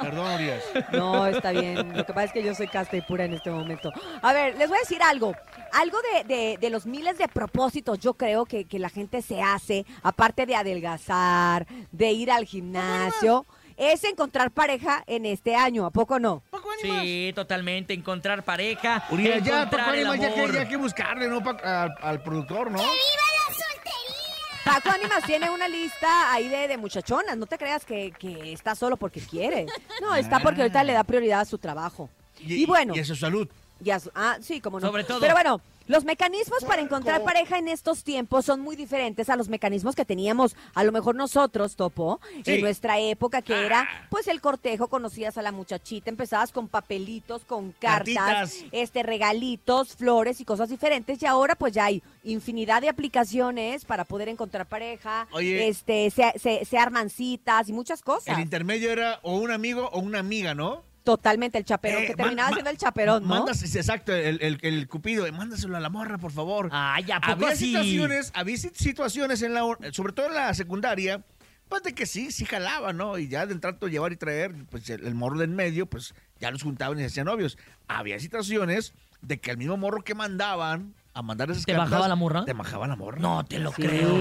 [0.00, 0.64] Perdón, Urias.
[0.92, 1.96] No, está bien.
[1.96, 3.92] Lo que pasa es que yo soy casta y pura en este momento.
[4.22, 5.34] A ver, les voy a decir algo.
[5.72, 9.40] Algo de, de- de los miles de propósitos, yo creo que, que la gente se
[9.40, 15.86] hace, aparte de adelgazar, de ir al gimnasio, es encontrar pareja en este año.
[15.86, 16.42] ¿A poco no?
[16.80, 17.94] Sí, totalmente.
[17.94, 19.04] Encontrar pareja.
[19.10, 20.54] Ya, encontrar Paco el Ánimas, ya que, amor.
[20.54, 21.42] ya que buscarle, ¿no?
[21.42, 22.78] Pa- al, al productor, ¿no?
[24.64, 27.36] Paco Ánimas tiene una lista ahí de, de muchachonas.
[27.36, 29.66] No te creas que, que está solo porque quiere.
[30.00, 32.08] No, está porque ahorita le da prioridad a su trabajo.
[32.38, 32.94] Y, bueno.
[32.94, 33.48] Y a su salud.
[33.80, 34.86] Ya, su- ah, sí, como no.
[34.86, 35.18] Sobre todo.
[35.20, 39.48] Pero bueno, los mecanismos para encontrar pareja en estos tiempos son muy diferentes a los
[39.48, 44.40] mecanismos que teníamos, a lo mejor nosotros, Topo, en nuestra época, que era pues el
[44.40, 48.64] cortejo, conocías a la muchachita, empezabas con papelitos, con cartas, Cartitas.
[48.72, 54.04] este regalitos, flores y cosas diferentes, y ahora pues ya hay infinidad de aplicaciones para
[54.04, 55.68] poder encontrar pareja, Oye.
[55.68, 58.36] este, se, se- se arman citas y muchas cosas.
[58.36, 60.82] El intermedio era o un amigo o una amiga, ¿no?
[61.04, 63.28] Totalmente el chaperón, Eh, que terminaba siendo el chaperón, ¿no?
[63.28, 66.68] Mandas, sí, exacto, el, el- el cupido, eh, mándaselo a la morra, por favor.
[66.70, 67.66] Ay, ¿a poco había así?
[67.66, 69.62] situaciones, había si- situaciones en la,
[69.92, 71.24] sobre todo en la secundaria,
[71.68, 73.18] pues de que sí, sí jalaba, ¿no?
[73.18, 76.14] Y ya del trato de llevar y traer, pues el, el morro del medio, pues
[76.38, 77.58] ya los juntaban y se hacían novios.
[77.88, 82.08] Había situaciones de que el mismo morro que mandaban a mandar esas ¿Te cartas, bajaba
[82.08, 82.44] la morra?
[82.44, 83.18] Te bajaba la morra.
[83.20, 83.82] No te lo Sí.
[83.82, 84.16] creo.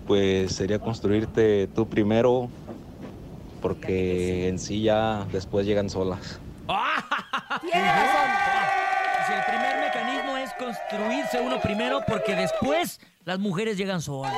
[0.08, 2.50] pues, sería construirte tú primero,
[3.62, 6.40] porque en sí ya después llegan solas.
[7.62, 8.30] Tiene razón.
[9.28, 14.34] Si el primer mecanismo es construirse uno primero porque después las mujeres llegan solas.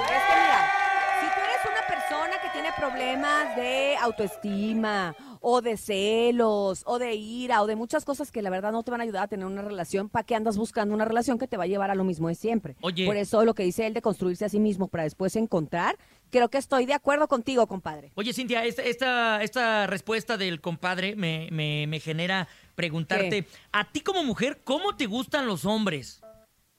[3.19, 8.49] Problemas de autoestima o de celos o de ira o de muchas cosas que la
[8.49, 11.06] verdad no te van a ayudar a tener una relación, ¿para qué andas buscando una
[11.06, 12.75] relación que te va a llevar a lo mismo de siempre?
[12.82, 13.06] Oye.
[13.06, 15.97] Por eso lo que dice él de construirse a sí mismo para después encontrar,
[16.30, 18.12] creo que estoy de acuerdo contigo, compadre.
[18.15, 24.01] Oye, Cintia, esta, esta, esta respuesta del compadre me, me- me genera preguntarte, a ti
[24.01, 26.21] como mujer, ¿cómo te gustan los hombres?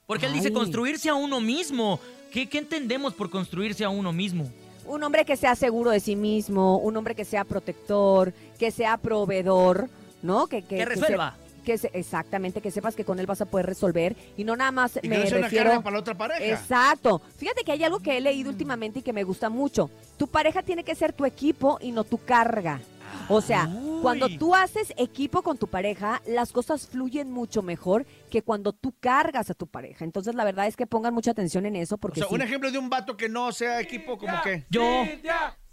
[0.07, 1.99] Porque él dice construirse a uno mismo.
[2.31, 4.51] ¿Qué, qué entendemos por construirse a uno mismo?
[4.89, 8.97] Un hombre que sea seguro de sí mismo, un hombre que sea protector, que sea
[8.97, 9.89] proveedor,
[10.23, 10.47] ¿no?
[10.47, 11.37] Que, Que se- resuelva.
[11.65, 14.71] que se- exactamente, que sepas que con él vas a poder resolver y no nada
[14.71, 16.45] más Y que me no sea una refiero carga para la otra pareja.
[16.45, 17.21] Exacto.
[17.37, 19.91] Fíjate que hay algo que he leído últimamente y que me gusta mucho.
[20.17, 22.81] Tu pareja tiene que ser tu equipo y no tu carga.
[23.29, 24.03] O sea, Uy.
[24.03, 28.95] cuando tú haces equipo con tu pareja, las cosas fluyen mucho mejor que cuando tú
[29.01, 30.05] cargas a tu pareja.
[30.05, 32.35] Entonces, la verdad es que pongan mucha atención en eso O porque sea, sí.
[32.35, 34.65] un ejemplo de un vato que no sea equipo, como que.
[34.71, 35.05] Yo,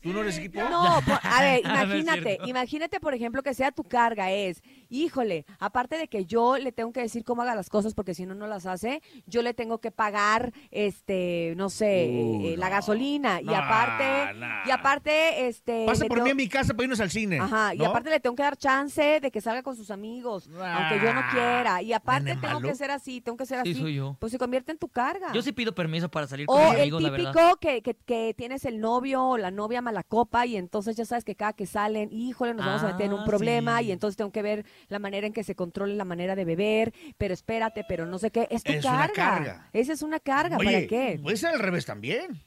[0.02, 0.60] ¿Tú no eres equipo?
[0.60, 4.62] No, por- a ver, no es imagínate, imagínate, por ejemplo, que sea tu carga es,
[4.94, 8.26] híjole, aparte de que yo le tengo que decir cómo haga las cosas porque si
[8.26, 12.68] no, no las hace, yo le tengo que pagar, este, no sé, Uh, eh, la
[12.70, 12.76] no.
[12.76, 14.48] gasolina y aparte, no.
[14.66, 15.86] y aparte, este...
[15.86, 17.40] Pasa por tengo- mí a mi casa para irnos al cine.
[17.40, 21.00] Ajá, y aparte le tengo que dar chance de que salga con sus amigos, aunque
[21.04, 21.82] yo no Ah, quiera.
[21.82, 22.68] Y aparte tengo malo.
[22.68, 23.80] que ser así, tengo que ser Sí, así.
[23.82, 24.16] soy yo.
[24.20, 25.32] Pues se convierte en tu carga.
[25.34, 27.32] Yo sí pido permiso para salir con O mis el amigos, la verdad.
[27.34, 31.06] típico que, que, que tienes el novio o la novia mala copa y entonces ya
[31.06, 33.86] sabes que cada que salen, híjole, nos vamos a meter en Ah, un problema sí.
[33.86, 36.94] y entonces tengo que ver la manera en que se controle la manera de beber,
[37.18, 39.70] pero espérate, pero no sé qué, es tu Es una carga.
[39.74, 41.20] Esa es una carga, Oye, ¿para qué?
[41.22, 42.42] Puede ser al revés también.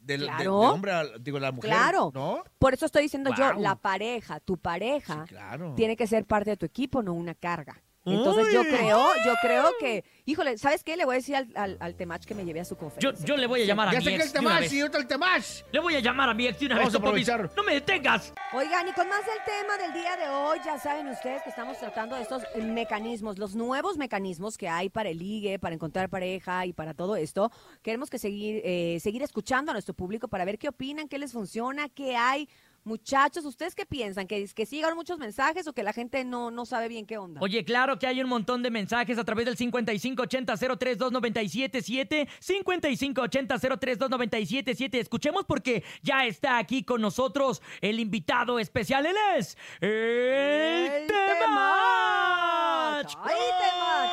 [0.00, 0.42] Del, de- Claro.
[0.42, 1.70] de hombre a, digo, la mujer.
[1.70, 2.10] Claro.
[2.14, 2.42] ¿No?
[2.58, 5.74] Por eso estoy diciendo yo, la pareja, tu pareja, Sí, claro.
[5.76, 7.82] tiene que ser parte de tu equipo, no una carga.
[8.06, 10.96] Entonces yo creo, yo creo que, híjole, ¿sabes qué?
[10.96, 13.26] Le voy a decir al, al, al Temach que me lleve a su Yo, conferencia.
[13.26, 14.60] yo le voy a llamar a Ya mi sé que el ex de una Temach
[14.62, 14.72] vez.
[14.72, 15.44] y otro el Temach.
[15.70, 16.94] Le voy a llamar a mi ex de una Vamos vez.
[16.94, 17.50] a aprovechar.
[17.54, 18.32] ¡No me detengas!
[18.54, 21.78] Oigan, y con más del tema del día de hoy, ya saben ustedes que estamos
[21.78, 26.64] tratando de estos mecanismos, los nuevos mecanismos que hay para el ligue, para encontrar pareja
[26.66, 27.50] y para todo esto.
[27.82, 31.32] Queremos que seguir, eh, seguir escuchando a nuestro público para ver qué opinan, qué les
[31.32, 32.48] funciona, qué hay.
[32.84, 34.26] Muchachos, ¿ustedes qué piensan?
[34.26, 37.38] ¿Que, que sigan muchos mensajes o que la gente no, no sabe bien qué onda?
[37.42, 44.94] Oye, claro que hay un montón de mensajes a través del 5580-032977, 5580-032977.
[44.98, 49.04] Escuchemos porque ya está aquí con nosotros el invitado especial.
[49.04, 51.38] Él es el, El Temach.
[51.40, 53.14] Temach.
[53.22, 54.10] ¡Ay, Temach!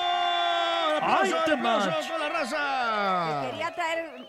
[0.99, 1.84] ¡Ay, ¡Aplauso, Temach!
[1.84, 3.47] aplauso con la raza!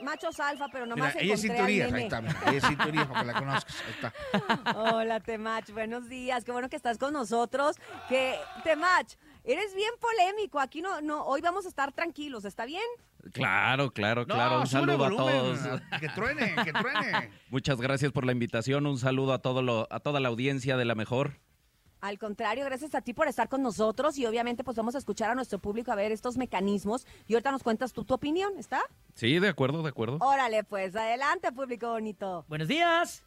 [0.09, 1.85] Machos alfa, pero Mira, nomás ella es cinturía.
[1.85, 3.83] Ahí está, mira, ella es cinturía para que la conozcas.
[3.85, 4.75] Ahí está.
[4.95, 6.47] Hola, Temach, buenos días.
[6.47, 7.77] Qué bueno que estás con nosotros.
[8.09, 10.61] Que Temach, eres bien polémico.
[10.61, 12.85] Aquí no, no, hoy vamos a estar tranquilos, ¿está bien?
[13.35, 14.61] Claro, claro, claro.
[14.61, 15.59] Un saludo a todos.
[16.01, 17.31] Que truene, que truene.
[17.51, 18.87] Muchas gracias por la invitación.
[18.87, 21.39] Un saludo a todo lo, a toda la audiencia de la mejor.
[22.01, 25.31] Al contrario, gracias a ti por estar con nosotros y obviamente pues vamos a escuchar
[25.31, 28.83] a nuestro público a ver estos mecanismos y ahorita nos cuentas tú tu opinión, ¿está?
[29.15, 30.19] Sí, de acuerdo, de acuerdo.
[30.21, 32.45] Órale, pues adelante, público bonito.
[32.49, 33.25] Buenos días.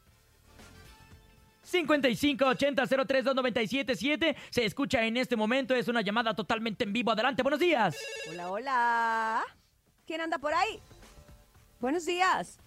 [1.70, 5.76] 5580-032977 se escucha en este momento.
[5.76, 7.12] Es una llamada totalmente en vivo.
[7.12, 7.96] Adelante, buenos días.
[8.30, 9.44] Hola, hola.
[10.08, 10.80] ¿Quién anda por ahí?
[11.80, 12.58] Buenos días.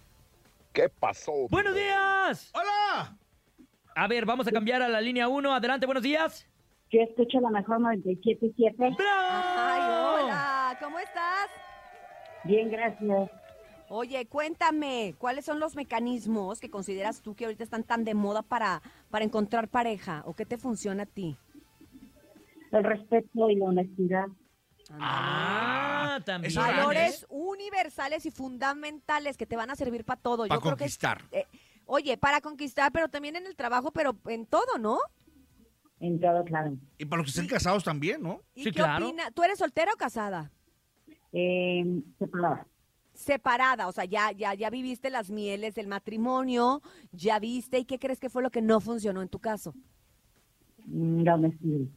[0.73, 1.47] ¿Qué pasó?
[1.49, 2.51] ¡Buenos días!
[2.53, 3.17] ¡Hola!
[3.95, 5.53] A ver, vamos a cambiar a la línea 1.
[5.53, 6.45] Adelante, buenos días.
[6.91, 8.75] Yo escucho la mejor 97.7.
[8.77, 8.97] ¡Bravo!
[8.99, 9.81] Ay,
[10.25, 10.77] hola.
[10.81, 11.49] ¿Cómo estás?
[12.43, 13.29] Bien, gracias.
[13.87, 18.41] Oye, cuéntame, ¿cuáles son los mecanismos que consideras tú que ahorita están tan de moda
[18.41, 20.23] para, para encontrar pareja?
[20.25, 21.37] ¿O qué te funciona a ti?
[22.71, 24.25] El respeto y la honestidad.
[24.99, 26.53] Ah, también.
[26.53, 30.47] Valores universales y fundamentales que te van a servir para todo.
[30.47, 31.21] Para Yo creo que conquistar.
[31.31, 31.45] eh,
[31.85, 34.97] oye, para conquistar, pero también en el trabajo, pero en todo, ¿no?
[35.99, 36.77] En todo, claro.
[36.97, 38.41] Y para los que estén casados también, ¿no?
[38.53, 39.07] ¿Y Sí, qué claro.
[39.07, 39.31] opina?
[39.31, 40.51] ¿Tú eres soltera o casada?
[41.31, 42.67] Eh, separada.
[43.13, 46.81] Separada, o sea, ya, ya, ya viviste las mieles del matrimonio,
[47.13, 49.73] ya viste, ¿y qué crees que fue lo que no funcionó en tu caso?
[50.85, 51.87] Mm, La honestidad.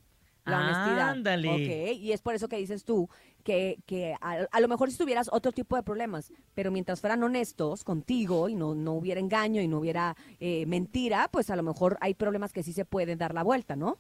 [0.51, 1.09] La honestidad.
[1.11, 1.49] Ándale.
[1.49, 3.09] Ok, y es por eso que dices tú
[3.45, 7.23] que, que a, a lo mejor si tuvieras otro tipo de problemas, pero mientras fueran
[7.23, 11.63] honestos contigo y no, no hubiera engaño y no hubiera eh, mentira, pues a lo
[11.63, 13.99] mejor hay problemas que sí se pueden dar la vuelta, ¿no?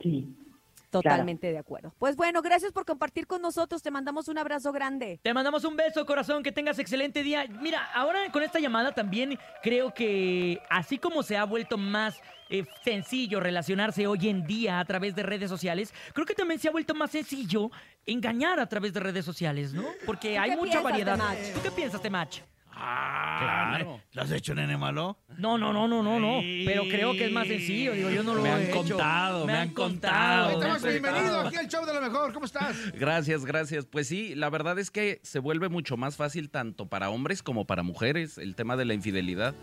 [0.00, 0.34] Sí.
[0.90, 1.94] Totalmente de acuerdo.
[1.98, 3.82] Pues bueno, gracias por compartir con nosotros.
[3.82, 5.20] Te mandamos un abrazo grande.
[5.22, 7.46] Te mandamos un beso, corazón, que tengas excelente día.
[7.60, 12.64] Mira, ahora con esta llamada también creo que así como se ha vuelto más eh,
[12.82, 16.72] sencillo relacionarse hoy en día a través de redes sociales, creo que también se ha
[16.72, 17.70] vuelto más sencillo
[18.06, 19.84] engañar a través de redes sociales, ¿no?
[20.04, 21.18] Porque ¿Tú hay mucha variedad.
[21.54, 22.40] ¿Tú qué piensas, Temach?
[22.80, 24.00] Claro.
[24.12, 25.18] ¿Lo has hecho, nene malo?
[25.38, 26.40] No, no, no, no, no, no.
[26.64, 27.92] Pero creo que es más sencillo.
[27.92, 28.72] Digo, yo no lo Me he han hecho.
[28.76, 30.58] contado, me han contado.
[30.60, 31.48] Tomás, han bienvenido contado.
[31.48, 32.32] aquí al show de la mejor.
[32.32, 32.92] ¿Cómo estás?
[32.92, 33.86] Gracias, gracias.
[33.86, 37.66] Pues sí, la verdad es que se vuelve mucho más fácil tanto para hombres como
[37.66, 39.54] para mujeres el tema de la infidelidad,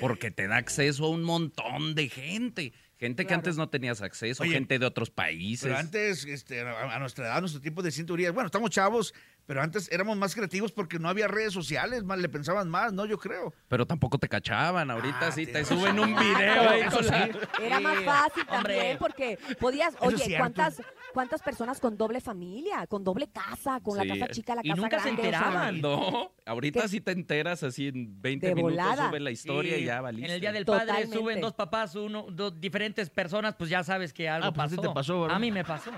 [0.00, 2.72] porque te da acceso a un montón de gente.
[2.98, 5.64] Gente que antes no tenías acceso, Oye, gente de otros países.
[5.64, 9.12] Pero antes, este, a a nuestra edad, nuestro tipo de cinturías, bueno, estamos chavos,
[9.52, 13.04] pero antes éramos más creativos porque no había redes sociales, más le pensaban más, ¿no?
[13.04, 13.52] Yo creo.
[13.68, 14.90] Pero tampoco te cachaban.
[14.90, 17.30] Ahorita Ah, sí te suben un video ahí Eso con la- sí.
[17.62, 18.74] Era más Sí, fácil hombre.
[18.76, 20.36] también porque podías, oye.
[20.38, 20.80] ¿cuántas,
[21.12, 24.06] ¿cuántas personas con doble familia, con doble casa, con Sí.
[24.08, 25.28] la casa chica, la Y casa nunca se grande?
[25.28, 25.80] o sea, enteraban.
[25.82, 26.88] No, ahorita ¿Qué?
[26.88, 29.08] sí te enteras así en 20 De minutos volada.
[29.10, 30.28] sube la historia Sí, y ya valiste.
[30.28, 31.14] En el Día del Padre Totalmente.
[31.18, 34.80] suben dos papás, uno, dos diferentes personas, pues ya sabes que algo Ah, pues pasó.
[34.80, 35.36] te pasó, ¿verdad?
[35.36, 35.90] A mí me pasó.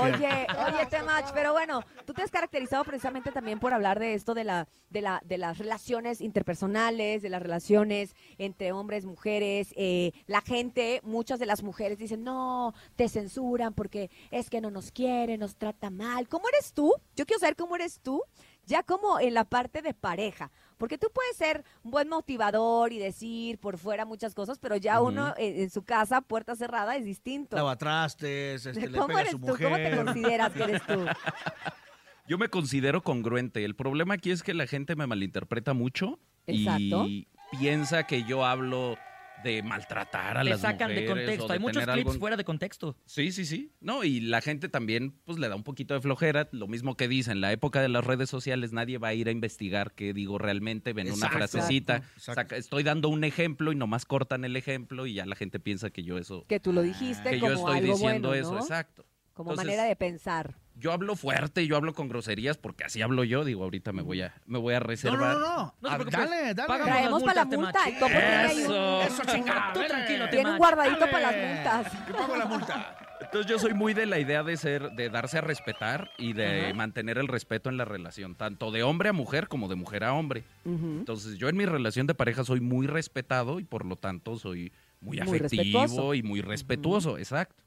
[0.00, 4.12] Oye, oye, Temach, pero bueno, tú te has caracterizado precisamente precisamente también por hablar de
[4.12, 9.72] esto de la, de la, de las relaciones interpersonales, de las relaciones entre hombres, mujeres.
[9.74, 14.70] eh, la gente, muchas de las mujeres dicen, no, te censuran porque es que no
[14.70, 16.28] nos quiere, nos trata mal.
[16.28, 16.92] ¿Cómo eres tú?
[17.16, 18.22] Yo quiero saber cómo eres tú,
[18.66, 20.50] ya como en la parte de pareja.
[20.76, 25.00] Porque tú puedes ser un buen motivador y decir por fuera muchas cosas, pero ya
[25.00, 27.56] uno en, en su casa, puerta cerrada, es distinto.
[27.56, 29.56] Lavatrastes, este, le ¿Cómo pega a eres su tú?
[29.58, 31.06] ¿Cómo te consideras que eres tú?
[32.30, 33.64] Yo me considero congruente.
[33.64, 37.04] El problema aquí es que la gente me malinterpreta mucho Exacto.
[37.08, 37.26] y
[37.58, 38.96] piensa que yo hablo
[39.42, 41.46] de maltratar a Te las sacan de mujeres o contexto.
[41.48, 42.96] de Hay muchos clips algo fuera de contexto.
[43.04, 43.72] Sí, sí, sí.
[43.80, 47.08] No, y la gente también pues le da un poquito de flojera, lo mismo que
[47.08, 50.12] dicen, en la época de las redes sociales nadie va a ir a investigar qué
[50.14, 52.20] digo realmente, ven una frasecita, Exacto.
[52.42, 55.90] saca- estoy dando un ejemplo y nomás cortan el ejemplo y ya la gente piensa
[55.90, 58.56] que yo eso Que tú lo dijiste que como yo estoy algo diciendo bueno, eso,
[58.56, 59.04] exacto.
[59.34, 60.54] Como Entonces, manera de pensar.
[60.80, 64.22] Yo hablo fuerte, yo hablo con groserías porque así hablo yo, digo, ahorita me voy
[64.22, 65.36] a me voy a No, reservar.
[65.36, 65.74] no, no, no.
[65.80, 66.12] No te Ah, preocupes.
[66.30, 66.66] dale, dale.
[66.68, 67.78] Pagamos Traemos para la multa.
[67.86, 68.12] Un-
[68.50, 69.02] Eso.
[69.02, 69.72] Eso, chingada.
[69.72, 72.08] Tú tranquilo, Tiene un guardadito para las multas.
[72.08, 72.96] Yo pago la multa.
[73.20, 76.72] Entonces yo soy muy de la idea de ser, de darse a respetar y de
[76.74, 80.14] mantener el respeto en la relación, tanto de hombre a mujer como de mujer a
[80.14, 80.42] hombre.
[80.64, 84.72] Entonces yo en mi relación de pareja soy muy respetado y por lo tanto soy
[85.00, 86.14] muy Muy afectivo respetuoso.
[86.14, 87.62] y muy respetuoso, exacto.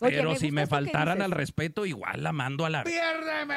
[0.00, 2.84] Oye, Pero me si me faltaran al respeto, igual la mando a la...
[2.84, 3.56] ¡Piérdeme!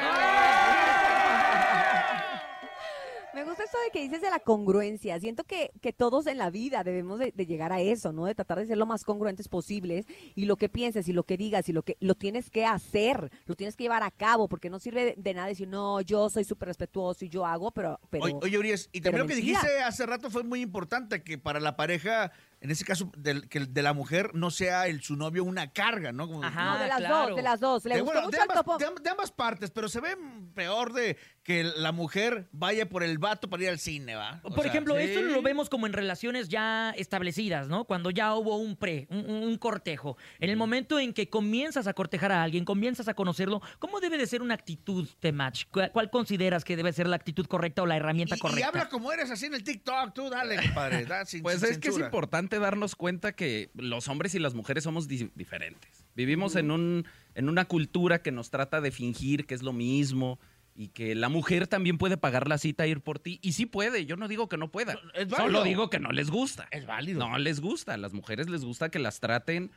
[3.34, 5.18] Me gusta esto de que dices de la congruencia.
[5.18, 8.26] Siento que, que todos en la vida debemos de, de llegar a eso, ¿no?
[8.26, 11.38] De tratar de ser lo más congruentes posibles y lo que pienses y lo que
[11.38, 14.68] digas y lo que lo tienes que hacer, lo tienes que llevar a cabo, porque
[14.68, 17.98] no sirve de, de nada decir, no, yo soy súper respetuoso y yo hago, pero...
[18.10, 19.60] pero Oye, oye, Urias, y también lo que mentira.
[19.60, 23.58] dijiste hace rato fue muy importante, que para la pareja, en ese caso, del, que
[23.60, 26.28] de la mujer no sea el su novio una carga, ¿no?
[26.28, 26.64] Como- Ajá.
[26.74, 27.26] no, de las claro.
[27.28, 27.84] dos, de las dos.
[27.84, 28.78] Le De, gustó bueno, mucho de topo.
[28.78, 30.16] de de ambas partes, pero se ve
[30.54, 34.40] peor de que la mujer vaya por el vato para ir al cine, ¿va?
[34.44, 35.02] O Por sea, ejemplo, sí.
[35.02, 37.84] esto lo vemos como en relaciones ya establecidas, ¿no?
[37.84, 40.16] Cuando ya hubo un pre, un, un- cortejo.
[40.38, 44.18] En el momento en que comienzas a cortejar a alguien, comienzas a conocerlo, ¿cómo debe
[44.18, 45.64] de ser una actitud de match?
[45.70, 48.68] ¿Cuál, consideras que debe ser la actitud correcta o la herramienta Y, y correcta?
[48.68, 51.04] habla como eres así en el TikTok, tú dale, compadre.
[51.06, 54.54] da, sin- Pues sin es que es importante darnos cuenta que los hombres y las
[54.54, 56.06] mujeres somos di- diferentes.
[56.14, 60.38] Vivimos en, un, en una cultura que nos trata de fingir que es lo mismo
[60.74, 63.38] y que la mujer también puede pagar la cita e ir por ti.
[63.42, 64.94] Y sí puede, yo no digo que no pueda.
[65.14, 65.36] es válido.
[65.36, 66.66] Solo digo que no les gusta.
[66.70, 67.18] Es válido.
[67.28, 67.94] No les gusta.
[67.94, 69.70] A las mujeres les gusta que las traten,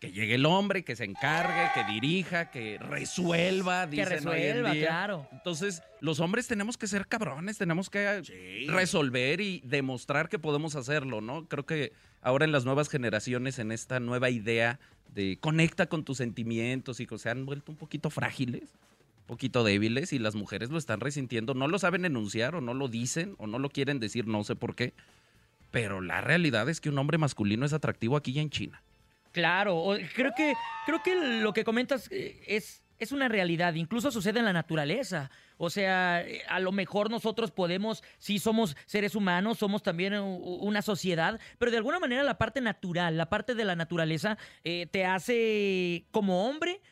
[0.00, 3.88] que llegue el hombre, que se encargue, que dirija, que resuelva.
[3.88, 4.86] Que dicen hoy en resuelva, día.
[4.86, 5.28] claro.
[5.30, 8.66] Entonces, los hombres tenemos que ser cabrones, tenemos que Sí.
[8.68, 11.46] resolver y demostrar que podemos hacerlo, ¿no?
[11.46, 14.80] Creo que ahora en las nuevas generaciones, en esta nueva idea
[15.14, 18.70] de conecta con tus sentimientos y que se han vuelto un poquito frágiles,
[19.26, 22.88] poquito débiles y las mujeres lo están resintiendo, no lo saben enunciar o no lo
[22.88, 24.94] dicen o no lo quieren decir, no sé por qué,
[25.70, 28.82] pero la realidad es que un hombre masculino es atractivo aquí ya en China.
[29.32, 30.52] Claro, creo que,
[30.84, 35.30] creo que lo que comentas eh, es, es una realidad, incluso sucede en la naturaleza.
[35.56, 40.82] O sea, eh, a lo mejor nosotros podemos, sí somos seres humanos, somos también una
[40.82, 45.06] sociedad, pero de alguna manera la parte natural, la parte de la naturaleza, eh, te
[45.06, 46.82] hace como hombre,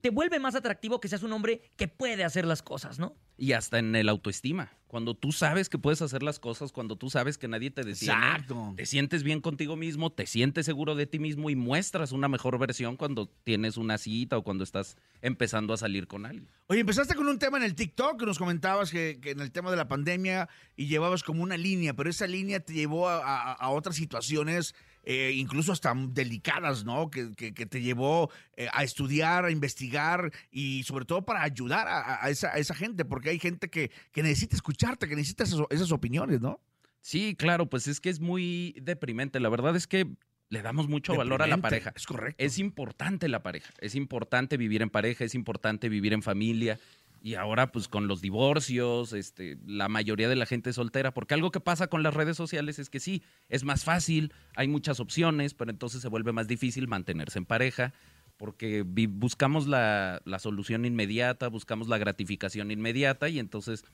[0.00, 3.14] te vuelve más atractivo que seas un hombre que puede hacer las cosas, ¿no?
[3.36, 4.70] Y hasta en el autoestima.
[4.86, 8.12] Cuando tú sabes que puedes hacer las cosas, cuando tú sabes que nadie te detiene,
[8.12, 8.74] Exacto.
[8.76, 12.58] te sientes bien contigo mismo, te sientes seguro de ti mismo y muestras una mejor
[12.58, 16.50] versión cuando tienes una cita o cuando estás empezando a salir con alguien.
[16.66, 19.52] Oye, empezaste con un tema en el TikTok que nos comentabas que, que en el
[19.52, 23.18] tema de la pandemia y llevabas como una línea, pero esa línea te llevó a,
[23.24, 27.10] a- a otras situaciones, eh, incluso hasta delicadas, ¿no?
[27.10, 31.88] Que, que- que te llevó eh, a estudiar, a investigar y sobre todo para ayudar
[31.88, 35.44] a, a esa, a esa gente, porque hay gente que, que necesita escucharte, que necesita
[35.44, 36.60] esas, esas opiniones, ¿no?
[37.00, 39.40] Sí, claro, pues es que es muy deprimente.
[39.40, 40.06] La verdad es que
[40.50, 41.92] le damos mucho valor a la pareja.
[41.96, 42.44] Es correcto.
[42.44, 46.78] Es importante la pareja, es importante vivir en pareja, es importante vivir en familia.
[47.22, 51.34] Y ahora, pues con los divorcios, este, la mayoría de la gente es soltera, porque
[51.34, 55.00] algo que pasa con las redes sociales es que sí, es más fácil, hay muchas
[55.00, 57.92] opciones, pero entonces se vuelve más difícil mantenerse en pareja,
[58.38, 63.84] porque buscamos la, la solución inmediata, buscamos la gratificación inmediata, y entonces,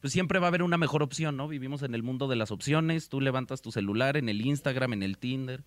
[0.00, 1.48] pues siempre va a haber una mejor opción, ¿no?
[1.48, 5.02] Vivimos en el mundo de las opciones, tú levantas tu celular en el Instagram, en
[5.02, 5.64] el Tinder,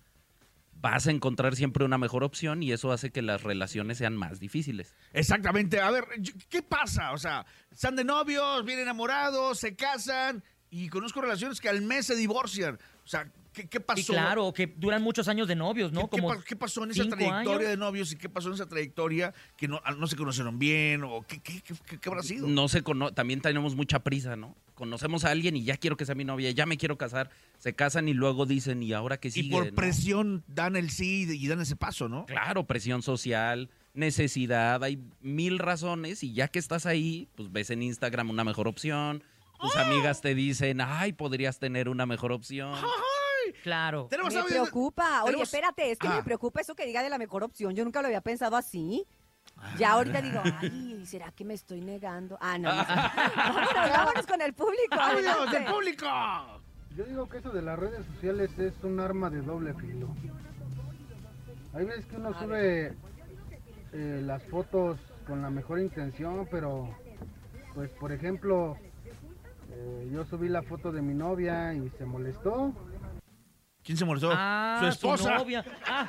[0.80, 4.40] vas a encontrar siempre una mejor opción y eso hace que las relaciones sean más
[4.40, 4.94] difíciles.
[5.12, 5.80] Exactamente.
[5.80, 6.04] A ver,
[6.48, 7.12] ¿qué pasa?
[7.12, 12.06] O sea, están de novios, bien enamorados, se casan y conozco relaciones que al mes
[12.06, 12.78] se divorcian.
[13.04, 14.00] O sea, ¿Qué, qué pasó?
[14.00, 16.02] Y claro, que duran muchos años de novios, ¿no?
[16.08, 17.68] ¿Qué, Como pasó en esa trayectoria años.
[17.70, 21.22] de novios y qué pasó en esa trayectoria que no, no se conocieron bien o
[21.26, 22.46] qué, qué, qué- qué- qué habrá sido?
[22.46, 24.54] No se cono también tenemos mucha prisa, ¿no?
[24.74, 27.28] Conocemos a alguien y ya quiero que sea mi novia, ya me quiero casar.
[27.58, 29.50] Se casan y luego dicen, ¿y ahora qué y sigue?
[29.50, 29.74] por no?
[29.74, 32.24] presión dan el sí y dan ese paso, ¿no?
[32.26, 37.82] Claro, presión social, necesidad, hay mil razones y ya que estás ahí, pues ves en
[37.82, 39.22] Instagram una mejor opción.
[39.60, 42.72] Tus amigas te dicen, ay, podrías tener una mejor opción.
[43.62, 44.06] Claro.
[44.10, 45.22] Tenemos Me audio preocupa.
[45.22, 46.16] Oye, tenemos- espérate, es que Ah.
[46.16, 47.74] me preocupa eso que diga de la mejor opción.
[47.74, 49.06] Yo nunca lo había pensado así.
[49.78, 52.38] Ya ahorita digo, ay, ¿será que me estoy negando?
[52.40, 52.68] Ah, no.
[53.36, 54.94] vámonos, vámonos con el público.
[54.94, 55.58] ¡Audios adelante.
[55.60, 56.06] del público!
[56.96, 60.08] Yo digo que eso de las redes sociales es un arma de doble filo.
[61.74, 62.96] Hay veces que uno sube
[63.92, 66.88] eh, las fotos con la mejor intención, pero
[67.74, 68.76] pues por ejemplo,
[69.70, 72.72] eh, yo subí la foto de mi novia y se molestó.
[73.82, 74.30] ¿Quién se molestó?
[74.32, 75.38] Ah, su esposa.
[75.38, 75.64] novia.
[75.86, 76.06] Ah,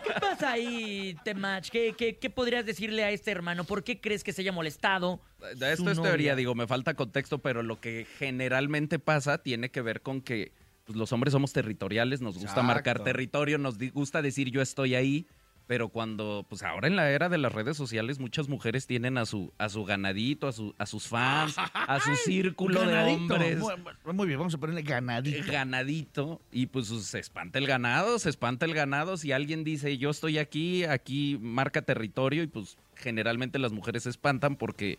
[0.04, 1.68] ¿Qué pasa ahí, Temach?
[1.70, 3.64] ¿Qué, qué, qué podrías decirle a este hermano?
[3.64, 5.20] ¿Por qué crees que se haya molestado?
[5.56, 6.10] De Esto su es novia?
[6.10, 10.52] teoría, digo, me falta contexto, pero lo que generalmente pasa tiene que ver con que
[10.84, 15.26] pues, los hombres somos territoriales, nos gusta marcar territorio, nos gusta decir yo estoy ahí,
[15.68, 19.26] pero cuando, pues ahora en la era de las redes sociales, muchas mujeres tienen a
[19.26, 23.58] su, a su ganadito, a, su, a sus fans, a su círculo de hombres.
[23.58, 25.52] Muy, muy bien, vamos a ponerle ganadito.
[25.52, 29.18] ganadito y pues se espanta el ganado, se espanta el ganado.
[29.18, 34.10] Si alguien dice yo estoy aquí, aquí marca territorio y pues generalmente las mujeres se
[34.10, 34.98] espantan porque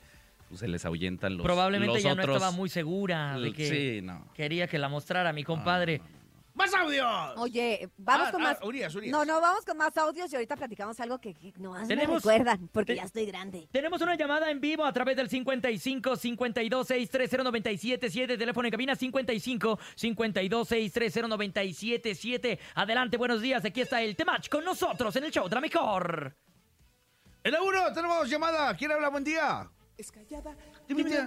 [0.50, 4.02] pues, se les ahuyentan los Probablemente los ya no estaba muy segura de que Sí,
[4.06, 4.24] no.
[4.36, 6.00] quería que la mostrara mi compadre.
[6.54, 7.08] ¡Más audios!
[7.38, 8.58] Oye, vamos Ah, con ah, más.
[8.64, 9.12] Urias, Urias.
[9.12, 12.16] No, no, vamos con más audios y ahorita platicamos algo que, que no me Tenemos-
[12.18, 13.70] recuerdan, porque te- ya estoy grande.
[13.72, 18.96] Tenemos una llamada en vivo a través del 55 52 630 977 teléfono en cabina
[18.96, 23.64] 55 52 630 977 Adelante, buenos días.
[23.64, 26.36] Aquí está el Temach con nosotros en el show de la mejor.
[27.44, 28.76] En la uno tenemos llamada.
[28.76, 29.08] ¿Quién habla?
[29.10, 29.70] Buen día.
[29.98, 30.56] Es callada.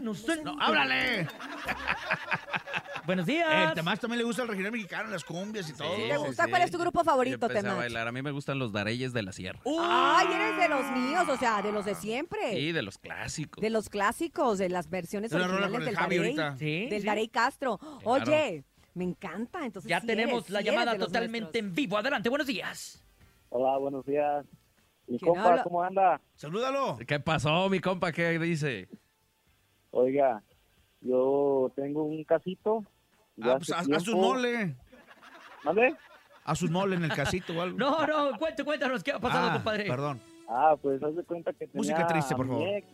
[0.02, 0.42] No sé.
[0.42, 1.28] No, háblale.
[3.06, 3.74] Buenos El días.
[3.74, 5.94] Temás también le gusta el regional mexicano, las cumbias y todo.
[5.96, 6.44] Sí, ¿Te sí, gusta?
[6.44, 6.50] sí.
[6.50, 7.78] ¿Cuál es tu grupo Yo favorito, empecé a Temach?
[7.78, 8.08] bailar.
[8.08, 9.60] A mí me gustan los dareyes de la sierra.
[9.66, 12.52] Ay, eres de los míos, o sea, de los de siempre.
[12.52, 13.60] Sí, de los clásicos.
[13.60, 16.30] De los clásicos, de las versiones Es una rola originales con el del Javi Darey.
[16.38, 16.56] ahorita.
[16.58, 17.06] Sí, Del sí.
[17.06, 17.80] Darey Castro.
[18.04, 21.40] Oye, me encanta, entonces Ya sí tenemos eres, la sí eres llamada de los totalmente
[21.62, 21.64] nuestros.
[21.64, 21.98] en vivo.
[21.98, 23.04] Adelante, buenos días.
[23.48, 24.44] Hola, buenos días.
[25.08, 25.62] Mi ¿Quién compa, habla?
[25.64, 26.20] ¿cómo anda?
[26.36, 26.98] Salúdalo.
[27.04, 28.12] ¿Qué pasó, mi compa?
[28.12, 28.88] ¿Qué dice?
[29.92, 30.42] Oiga,
[31.00, 32.84] yo tengo un casito.
[33.42, 34.74] Ah, pues haz, haz un mole.
[35.64, 35.94] ¿Mande?
[36.44, 37.78] Haz un mole en el casito o algo.
[37.78, 39.84] No, no, cuéntanos, cuéntanos qué ha pasado, Ah, compadre.
[39.86, 40.20] Perdón.
[40.48, 42.66] Ah, pues haz de cuenta que tenía Música triste, por favor.
[42.68, 42.86] ex,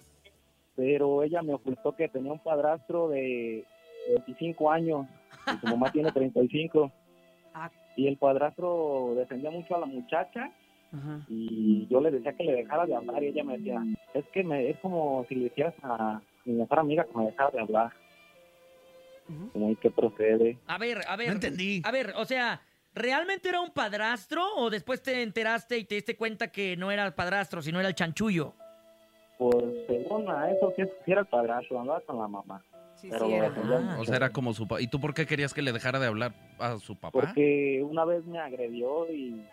[0.76, 3.64] pero ella me ocultó que tenía un padrastro de
[4.26, 5.06] 25 años
[5.54, 6.92] y su mamá tiene 35.
[7.54, 7.70] Ah.
[7.96, 10.52] Y el padrastro defendía mucho a la muchacha
[10.92, 11.20] Ajá.
[11.28, 13.82] y yo le decía que le dejara de hablar y ella me decía,
[14.14, 17.50] es que me, es como si le decías a mi mejor amiga que me dejara
[17.50, 17.92] de hablar.
[19.28, 19.50] Ujú.
[19.52, 20.58] Como, ¿y qué procede?
[20.66, 21.28] A ver, a ver.
[21.28, 21.82] No entendí.
[21.84, 22.62] A ver, o sea,
[22.94, 27.04] ¿realmente era un padrastro o después te enteraste y te diste cuenta que no era
[27.04, 28.54] el padrastro, sino era el chanchullo?
[29.36, 32.62] Pues según a eso, sí, sí era el padrastro, andaba con la mamá.
[32.96, 33.52] Sí, Pero sí, era.
[33.54, 33.96] Ah.
[34.00, 34.80] O sea, era como su papá.
[34.80, 37.12] ¿Y tú por qué querías que le dejara de hablar a su papá?
[37.12, 39.44] Porque una vez me agredió y...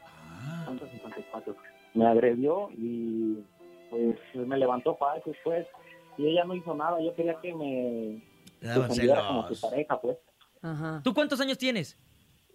[0.64, 0.90] ¿cuántos?
[0.90, 1.56] 54.
[1.94, 3.38] Me agredió y
[3.92, 5.68] pues me levantó falsos, pues.
[6.18, 8.22] Y ella no hizo nada, yo quería que me
[8.62, 10.18] Le daban defendiera como su pareja, pues.
[10.62, 11.02] Ajá.
[11.04, 11.98] ¿Tú cuántos años tienes?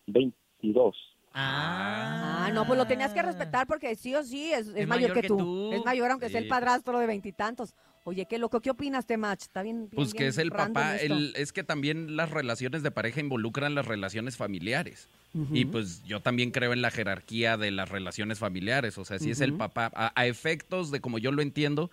[0.06, 0.96] 22.
[1.32, 5.22] Ah, no, pues lo tenías que respetar porque sí o sí es, es mayor, que,
[5.28, 5.72] tú.
[5.72, 6.50] Es mayor aunque sea el Sí.
[6.50, 7.74] padrastro de veintitantos.
[8.04, 8.60] Oye, qué loco.
[8.60, 9.42] ¿Qué opinas, Temach?
[9.42, 9.82] Está bien.
[9.82, 13.20] bien, Pues que bien es el papá, el- es que también las relaciones de pareja
[13.20, 15.08] involucran las relaciones familiares.
[15.52, 18.98] Y pues yo también creo en la jerarquía de las relaciones familiares.
[18.98, 21.90] O sea, si es el papá, a, a efectos de como yo lo entiendo,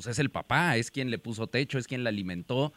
[0.00, 2.72] pues es el papá, es quien le puso techo, es quien la alimentó.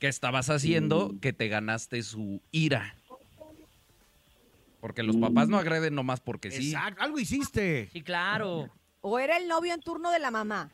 [0.00, 2.96] ¿Qué estabas haciendo que te ganaste su ira?
[4.80, 6.72] Porque los papás no agreden nomás porque sí.
[6.72, 7.88] Exacto, algo hiciste.
[7.92, 8.68] Sí, claro.
[9.00, 10.72] ¿O era el novio en turno de la mamá?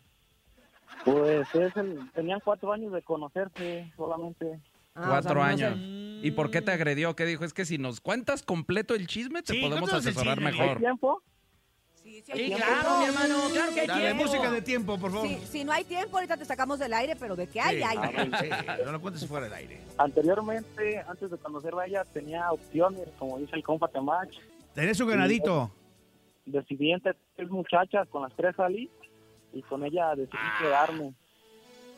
[1.05, 4.59] Pues es el- tenían cuatro años de conocerse solamente.
[4.95, 5.65] Ah, Cuatro o sea, no sé.
[5.67, 5.79] años.
[6.25, 7.15] ¿Y por qué te agredió?
[7.15, 7.45] ¿Qué dijo?
[7.45, 10.53] Es que si nos cuentas completo el chisme, te Sí, podemos cuéntanos el asesorar chisme,
[10.53, 10.77] mejor.
[10.77, 11.23] ¿Hay tiempo?
[12.13, 14.25] Sí, sí, claro, mi hermano, claro que hay Dale tiempo.
[14.25, 15.27] música de tiempo, por favor.
[15.29, 17.83] Sí, si no hay tiempo, ahorita te sacamos del aire, pero de que hay, Sí,
[17.83, 17.97] hay.
[18.41, 18.49] sí,
[18.85, 19.81] no lo cuentes fuera del aire.
[19.97, 24.29] Anteriormente, antes de conocerla a ella, tenía opciones, como dice el compa Temach.
[24.75, 25.71] Tenés un ganadito.
[26.45, 28.91] Decidí entre tres muchachas, con las tres salí
[29.55, 30.59] y con ella decidí Ah.
[30.61, 31.15] quedarme.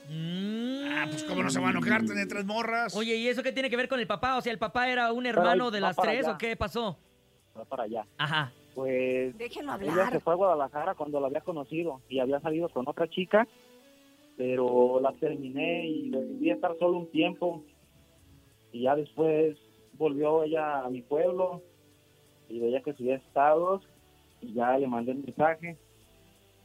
[0.07, 2.95] Ah, pues cómo no se va a enojar, tiene tres morras.
[2.95, 4.37] Oye, ¿y eso qué tiene que ver con el papá?
[4.37, 6.35] O sea, ¿el papá era un hermano de las tres allá.
[6.35, 6.99] o qué pasó?
[7.59, 8.05] Va para allá.
[8.19, 8.53] Ajá.
[8.75, 12.89] Pues Déjenlo ella se fue a Guadalajara cuando la había conocido y había salido con
[12.89, 13.47] otra chica,
[14.37, 17.63] pero la terminé y decidí estar solo un tiempo.
[18.73, 19.57] Y ya después
[19.93, 21.63] volvió ella a mi pueblo
[22.49, 23.83] y veía que subía estados
[24.41, 25.77] y ya le mandé el mensaje.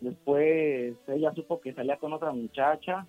[0.01, 3.05] Después ella supo que salía con otra muchacha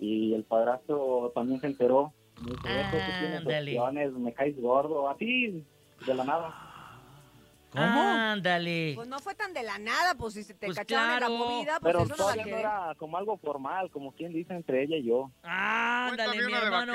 [0.00, 2.12] y el padrastro también se enteró.
[2.44, 3.78] Me dijo, "Ves que tú tienes Ándale.
[3.78, 5.64] opciones, me caes gordo, así,
[6.06, 6.65] de la nada.
[7.76, 8.92] Ándale.
[8.94, 11.32] Pues no fue tan de la nada, pues si se te Pues cacharon en claro.
[11.32, 14.12] la movida, pues Pero eso no va a todavía no era como algo formal, como
[14.12, 15.30] quien dice entre ella y yo.
[15.42, 16.94] Ándale, mi hermano.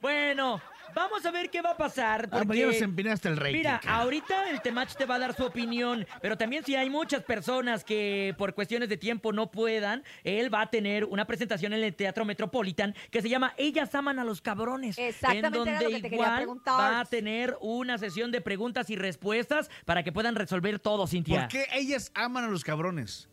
[0.00, 0.60] Bueno,
[0.94, 2.26] vamos a ver qué va a pasar.
[2.26, 2.46] Ah, Porque...
[2.46, 3.58] pues ya nos empinaste el rating.
[3.58, 3.96] Mira, cara.
[3.96, 7.84] ahorita el Temach te va a dar su opinión, pero también si hay muchas personas
[7.84, 11.94] que por cuestiones de tiempo no puedan, él va a tener una presentación en el
[11.94, 14.98] Teatro Metropolitan que se llama Ellas aman a los cabrones.
[14.98, 18.40] Exactamente, en donde era lo que te quería igual va a tener una sesión de
[18.40, 21.40] preguntas y respuestas para que puedan resolver todo, Cintia.
[21.40, 23.28] ¿Por qué ellas aman a los cabrones?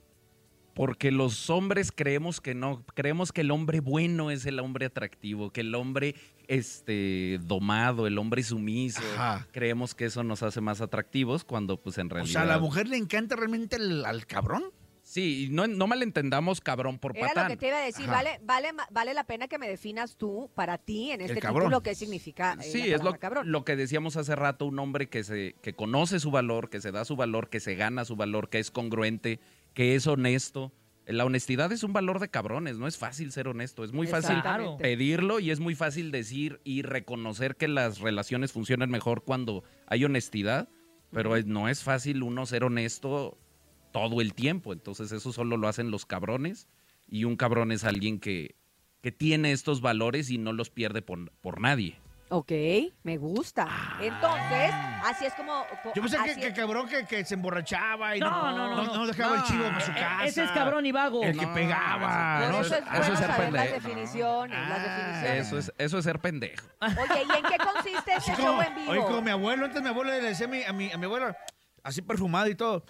[0.74, 5.52] Porque los hombres creemos que no, creemos que el hombre bueno es el hombre atractivo,
[5.52, 6.16] que el hombre
[6.48, 9.48] este domado, el hombre sumiso, Ajá.
[9.52, 12.60] creemos que eso nos hace más atractivos cuando pues en O realidad sea, ¿a la
[12.60, 14.64] mujer le encanta realmente el- al cabrón?
[15.02, 17.46] Sí, y no, no malentendamos cabrón por Era patán.
[17.46, 18.12] lo que te iba a decir, Ajá.
[18.14, 21.96] vale, vale, vale la pena que me definas tú, para ti, en este título, qué
[21.96, 23.52] significa eh, Sí, es lo, cabrón.
[23.52, 26.92] lo que decíamos hace rato, un hombre que, se, que conoce su valor, que se
[26.92, 29.40] da su valor, que se gana su valor, que es congruente,
[29.74, 30.72] que es honesto.
[31.06, 34.38] La honestidad es un valor de cabrones, no es fácil ser honesto, es muy fácil
[34.78, 40.06] pedirlo y es muy fácil decir y reconocer que las relaciones funcionan mejor cuando hay
[40.06, 40.70] honestidad,
[41.12, 43.40] pero no es fácil uno ser honesto
[43.92, 46.68] todo el tiempo, entonces eso solo lo hacen los cabrones
[47.08, 48.56] y un cabrón es alguien que,
[49.02, 51.98] que tiene estos valores y no los pierde por, por nadie.
[52.32, 52.52] Ok,
[53.04, 53.68] me gusta.
[54.00, 54.72] Entonces,
[55.04, 55.66] así es como...
[55.84, 55.92] co- Ah.
[55.96, 58.86] Yo pensé que, así que es- cabrón que, que se emborrachaba y No, no, no,
[58.86, 59.08] no, no.
[59.08, 60.26] dejaba el chivo para su e- casa.
[60.26, 61.24] ese es cabrón y vago.
[61.24, 62.40] El que No, pegaba.
[62.44, 62.62] Por ¿no?
[62.62, 63.74] eso es eso bueno es ser saber las pendejo.
[63.88, 65.48] definiciones, las Ah, definiciones.
[65.48, 66.68] Eso es, eso es ser pendejo.
[66.82, 68.92] Oye, ¿y en qué consiste Así este como, show en vivo?
[68.92, 71.06] oye, como mi abuelo, antes mi abuelo le decía a mi, a mi, a mi
[71.06, 71.36] abuela,
[71.84, 72.84] así perfumado y todo.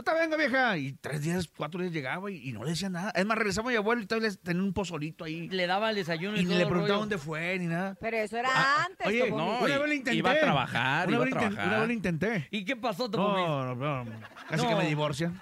[0.00, 0.76] Otra venga, vieja.
[0.78, 3.10] Y tres días, cuatro días llegaba y, y no le decía nada.
[3.14, 5.48] Es más, regresaba mi abuelo y todavía les- tenía un pozolito ahí.
[5.48, 7.00] Le daba el desayuno y, Y ni todo le preguntaba rollo.
[7.00, 7.96] dónde fue ni nada.
[8.00, 9.36] Pero eso era Ah, antes, Oye, Topo.
[9.36, 10.14] no, una y- vez lo intenté.
[10.18, 11.68] iba a trabajar, una iba vez a lo inten- trabajar.
[11.68, 12.48] Una vez lo intenté.
[12.50, 13.48] ¿Y qué pasó, Topo Mix?
[13.48, 14.10] No, no, no.
[14.48, 14.68] Casi No.
[14.70, 15.40] que me divorcian.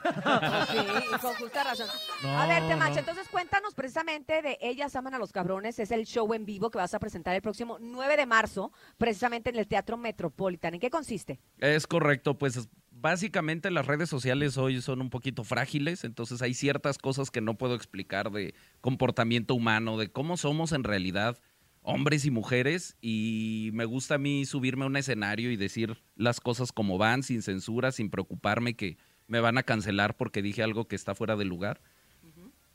[0.71, 1.89] Sí, y con justa razón.
[2.23, 2.99] No, a ver, Temacho, no.
[2.99, 5.79] entonces cuéntanos precisamente de Ellas Aman a los Cabrones.
[5.79, 9.51] Es el show en vivo que vas a presentar el próximo 9 de marzo, precisamente
[9.51, 10.75] en el Teatro Metropolitan.
[10.75, 11.41] ¿En qué consiste?
[11.59, 12.69] Es correcto, pues
[13.01, 17.57] básicamente las redes sociales hoy son un poquito frágiles, entonces hay ciertas cosas que no
[17.57, 21.39] puedo explicar de comportamiento humano, de cómo somos en realidad
[21.83, 26.41] hombres y mujeres y me gusta a mí subirme a un escenario y decir las
[26.41, 30.89] cosas como van, sin censura, sin preocuparme que me van a cancelar porque dije algo
[30.89, 31.81] que está fuera de lugar.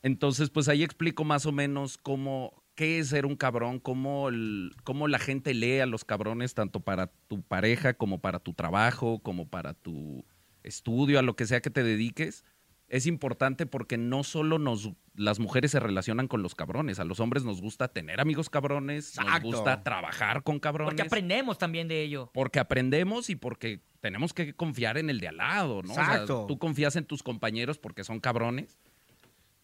[0.02, 4.72] Entonces, pues ahí explico más o menos cómo, qué es ser un cabrón, cómo, el-
[4.84, 9.20] cómo la gente lee a los cabrones, tanto para tu pareja como para tu trabajo,
[9.20, 10.26] como para tu
[10.64, 12.44] estudio, a lo que sea que te dediques.
[12.90, 17.20] Es importante porque no solo nos, las mujeres se relacionan con los cabrones, a los
[17.20, 20.92] hombres nos gusta tener amigos cabrones, nos gusta trabajar con cabrones.
[20.92, 22.30] Porque aprendemos también de ello.
[22.34, 25.92] Porque aprendemos y porque tenemos que confiar en el de al lado, ¿no?
[25.92, 26.46] O sea, Exacto.
[26.48, 28.78] tú confías en tus compañeros porque son cabrones.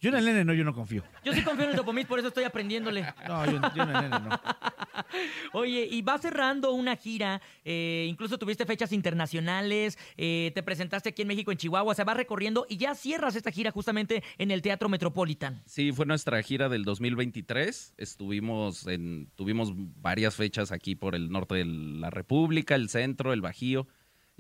[0.02, 1.04] Yo en el nene no, yo no confío.
[1.26, 3.06] Yo sí confío en el Topomix, por eso estoy aprendiéndole.
[3.28, 4.30] No, yo, yo en el nene no.
[5.54, 11.24] Oye, y va cerrando una gira, eh, incluso tuviste fechas internacionales, eh, te presentaste aquí
[11.24, 14.62] en México, en Chihuahua, se va recorriendo y ya cierras esta gira justamente en el
[14.62, 15.62] Teatro Metropolitan.
[15.66, 17.96] Sí, fue nuestra gira del 2023.
[17.98, 23.42] Estuvimos en, tuvimos varias fechas aquí por el norte de la República, el centro, el
[23.42, 23.88] Bajío.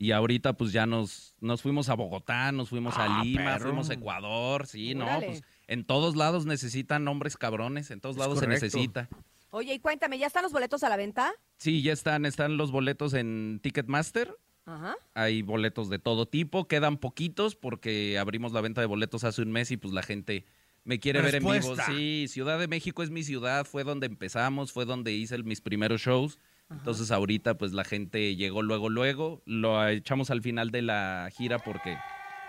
[0.02, 3.66] Y ahorita pues ya nos, nos fuimos a Bogotá, nos fuimos Ah, a Lima, perro.
[3.66, 8.20] fuimos a Ecuador, sí, no, pues en todos lados necesitan hombres cabrones, en todos Es
[8.22, 8.60] lados correcto.
[8.62, 9.10] se necesita.
[9.52, 11.34] Oye, y cuéntame, ¿ya están los boletos a la venta?
[11.58, 14.38] Sí, ya están, están los boletos en Ticketmaster.
[14.66, 14.96] Ajá.
[15.16, 19.52] Hay boletos de todo tipo, quedan poquitos porque abrimos la venta de boletos hace un
[19.52, 20.46] mes y pues la gente
[20.86, 21.54] me quiere ver en vivo.
[21.54, 21.88] Respuesta.
[21.88, 25.60] Sí, Ciudad de México es mi ciudad, fue donde empezamos, fue donde hice el- mis
[25.62, 26.40] primeros shows.
[26.72, 31.60] Entonces ahorita pues la gente llegó luego, luego, lo echamos al final de la gira
[31.60, 31.98] porque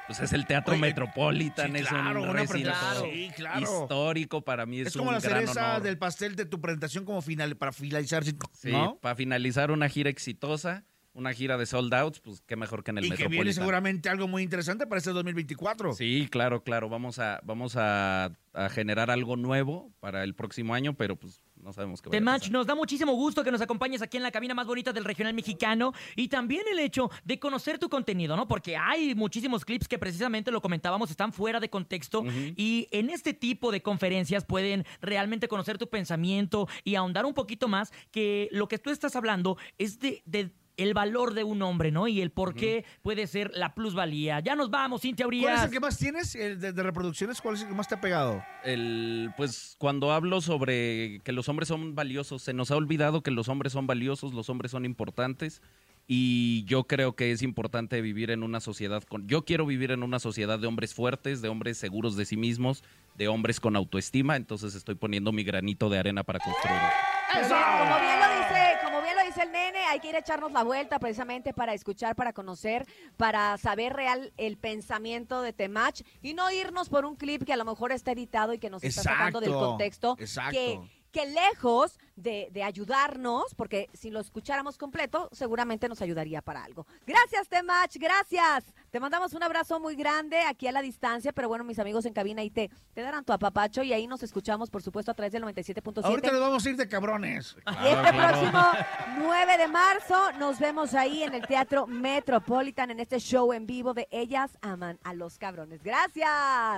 [0.07, 2.71] pues es el Teatro Oye, Metropolitan, sí, es claro, un una recinto.
[3.05, 3.61] Sí, claro.
[3.83, 5.83] histórico para mí, es, Es, como un la gran cereza honor.
[5.83, 8.97] del pastel de tu presentación como final, para finalizar, Sí, ¿no?
[9.01, 12.99] para finalizar una gira exitosa una gira de sold outs, pues qué mejor que en
[12.99, 13.55] el Y que viene Metropolitan.
[13.55, 15.93] seguramente algo muy interesante para este 2024.
[15.95, 16.89] Sí, claro, claro.
[16.89, 21.73] Vamos a, vamos a, a generar algo nuevo para el próximo año, pero pues no
[21.73, 22.53] sabemos qué va a Temach, pasar.
[22.53, 25.35] nos da muchísimo gusto que nos acompañes aquí en la cabina más bonita del regional
[25.35, 28.49] mexicano y también el hecho de conocer tu contenido, ¿no?
[28.49, 32.25] Porque hay muchísimos clips que precisamente lo comentábamos, están fuera de contexto
[32.57, 37.69] y en este tipo de conferencias pueden realmente conocer tu pensamiento y ahondar un poquito
[37.69, 40.23] más que lo que tú estás hablando es de...
[40.27, 40.51] de
[40.83, 42.09] el valor de un hombre, ¿no?
[42.09, 44.41] Y el por qué puede ser la plusvalía.
[44.41, 45.65] Ya nos vamos, Cintia ¿Cuál es Urias.
[45.65, 47.41] el que más tienes el de, de reproducciones?
[47.41, 48.43] ¿Cuál es el que más te ha pegado?
[48.65, 53.31] El, pues cuando hablo sobre que los hombres son valiosos, se nos ha olvidado que
[53.31, 55.61] los hombres son valiosos, los hombres son importantes
[56.13, 59.29] y yo creo que es importante vivir en una sociedad con...
[59.29, 62.83] Yo quiero vivir en una sociedad de hombres fuertes, de hombres seguros de sí mismos,
[63.17, 66.81] de hombres con autoestima, entonces estoy poniendo mi granito de arena para construir.
[67.33, 67.49] Pero
[69.91, 72.87] hay que ir a echarnos la vuelta precisamente para escuchar, para conocer,
[73.17, 77.57] para saber real el pensamiento de Temach y no irnos por un clip que a
[77.57, 80.17] lo mejor está editado y que nos está sacando del contexto.
[80.19, 80.53] exacto.
[80.53, 80.81] Que,
[81.11, 86.87] que lejos de, de ayudarnos, porque si lo escucháramos completo, seguramente nos ayudaría para algo.
[87.05, 88.65] Gracias, Temach, gracias.
[88.91, 92.13] Te mandamos un abrazo muy grande aquí a la distancia, pero bueno, mis amigos en
[92.13, 95.33] cabina ahí te, te darán tu apapacho y ahí nos escuchamos, por supuesto, a través
[95.33, 96.05] del 97.7.
[96.05, 97.57] Ahorita nos vamos a ir de cabrones.
[97.85, 98.63] Y este próximo
[99.19, 103.95] 9 de marzo nos vemos ahí en el Teatro Metropolitan en este show en vivo
[103.95, 105.83] de Ellas Aman a los Cabrones.
[105.85, 106.29] Gracias.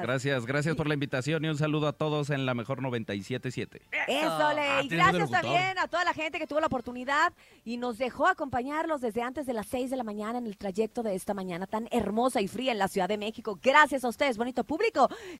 [0.03, 3.81] Gracias, gracias por la invitación y un saludo a todos en la mejor 97.7.
[4.07, 4.69] Eso, Ley.
[4.69, 7.33] Ah, Y gracias también a toda la gente que tuvo la oportunidad
[7.65, 11.03] y nos dejó acompañarlos desde antes de las 6 de la mañana en el trayecto
[11.03, 13.59] de esta mañana tan hermosa y fría en la Ciudad de México.
[13.63, 15.09] Gracias a ustedes, bonito público.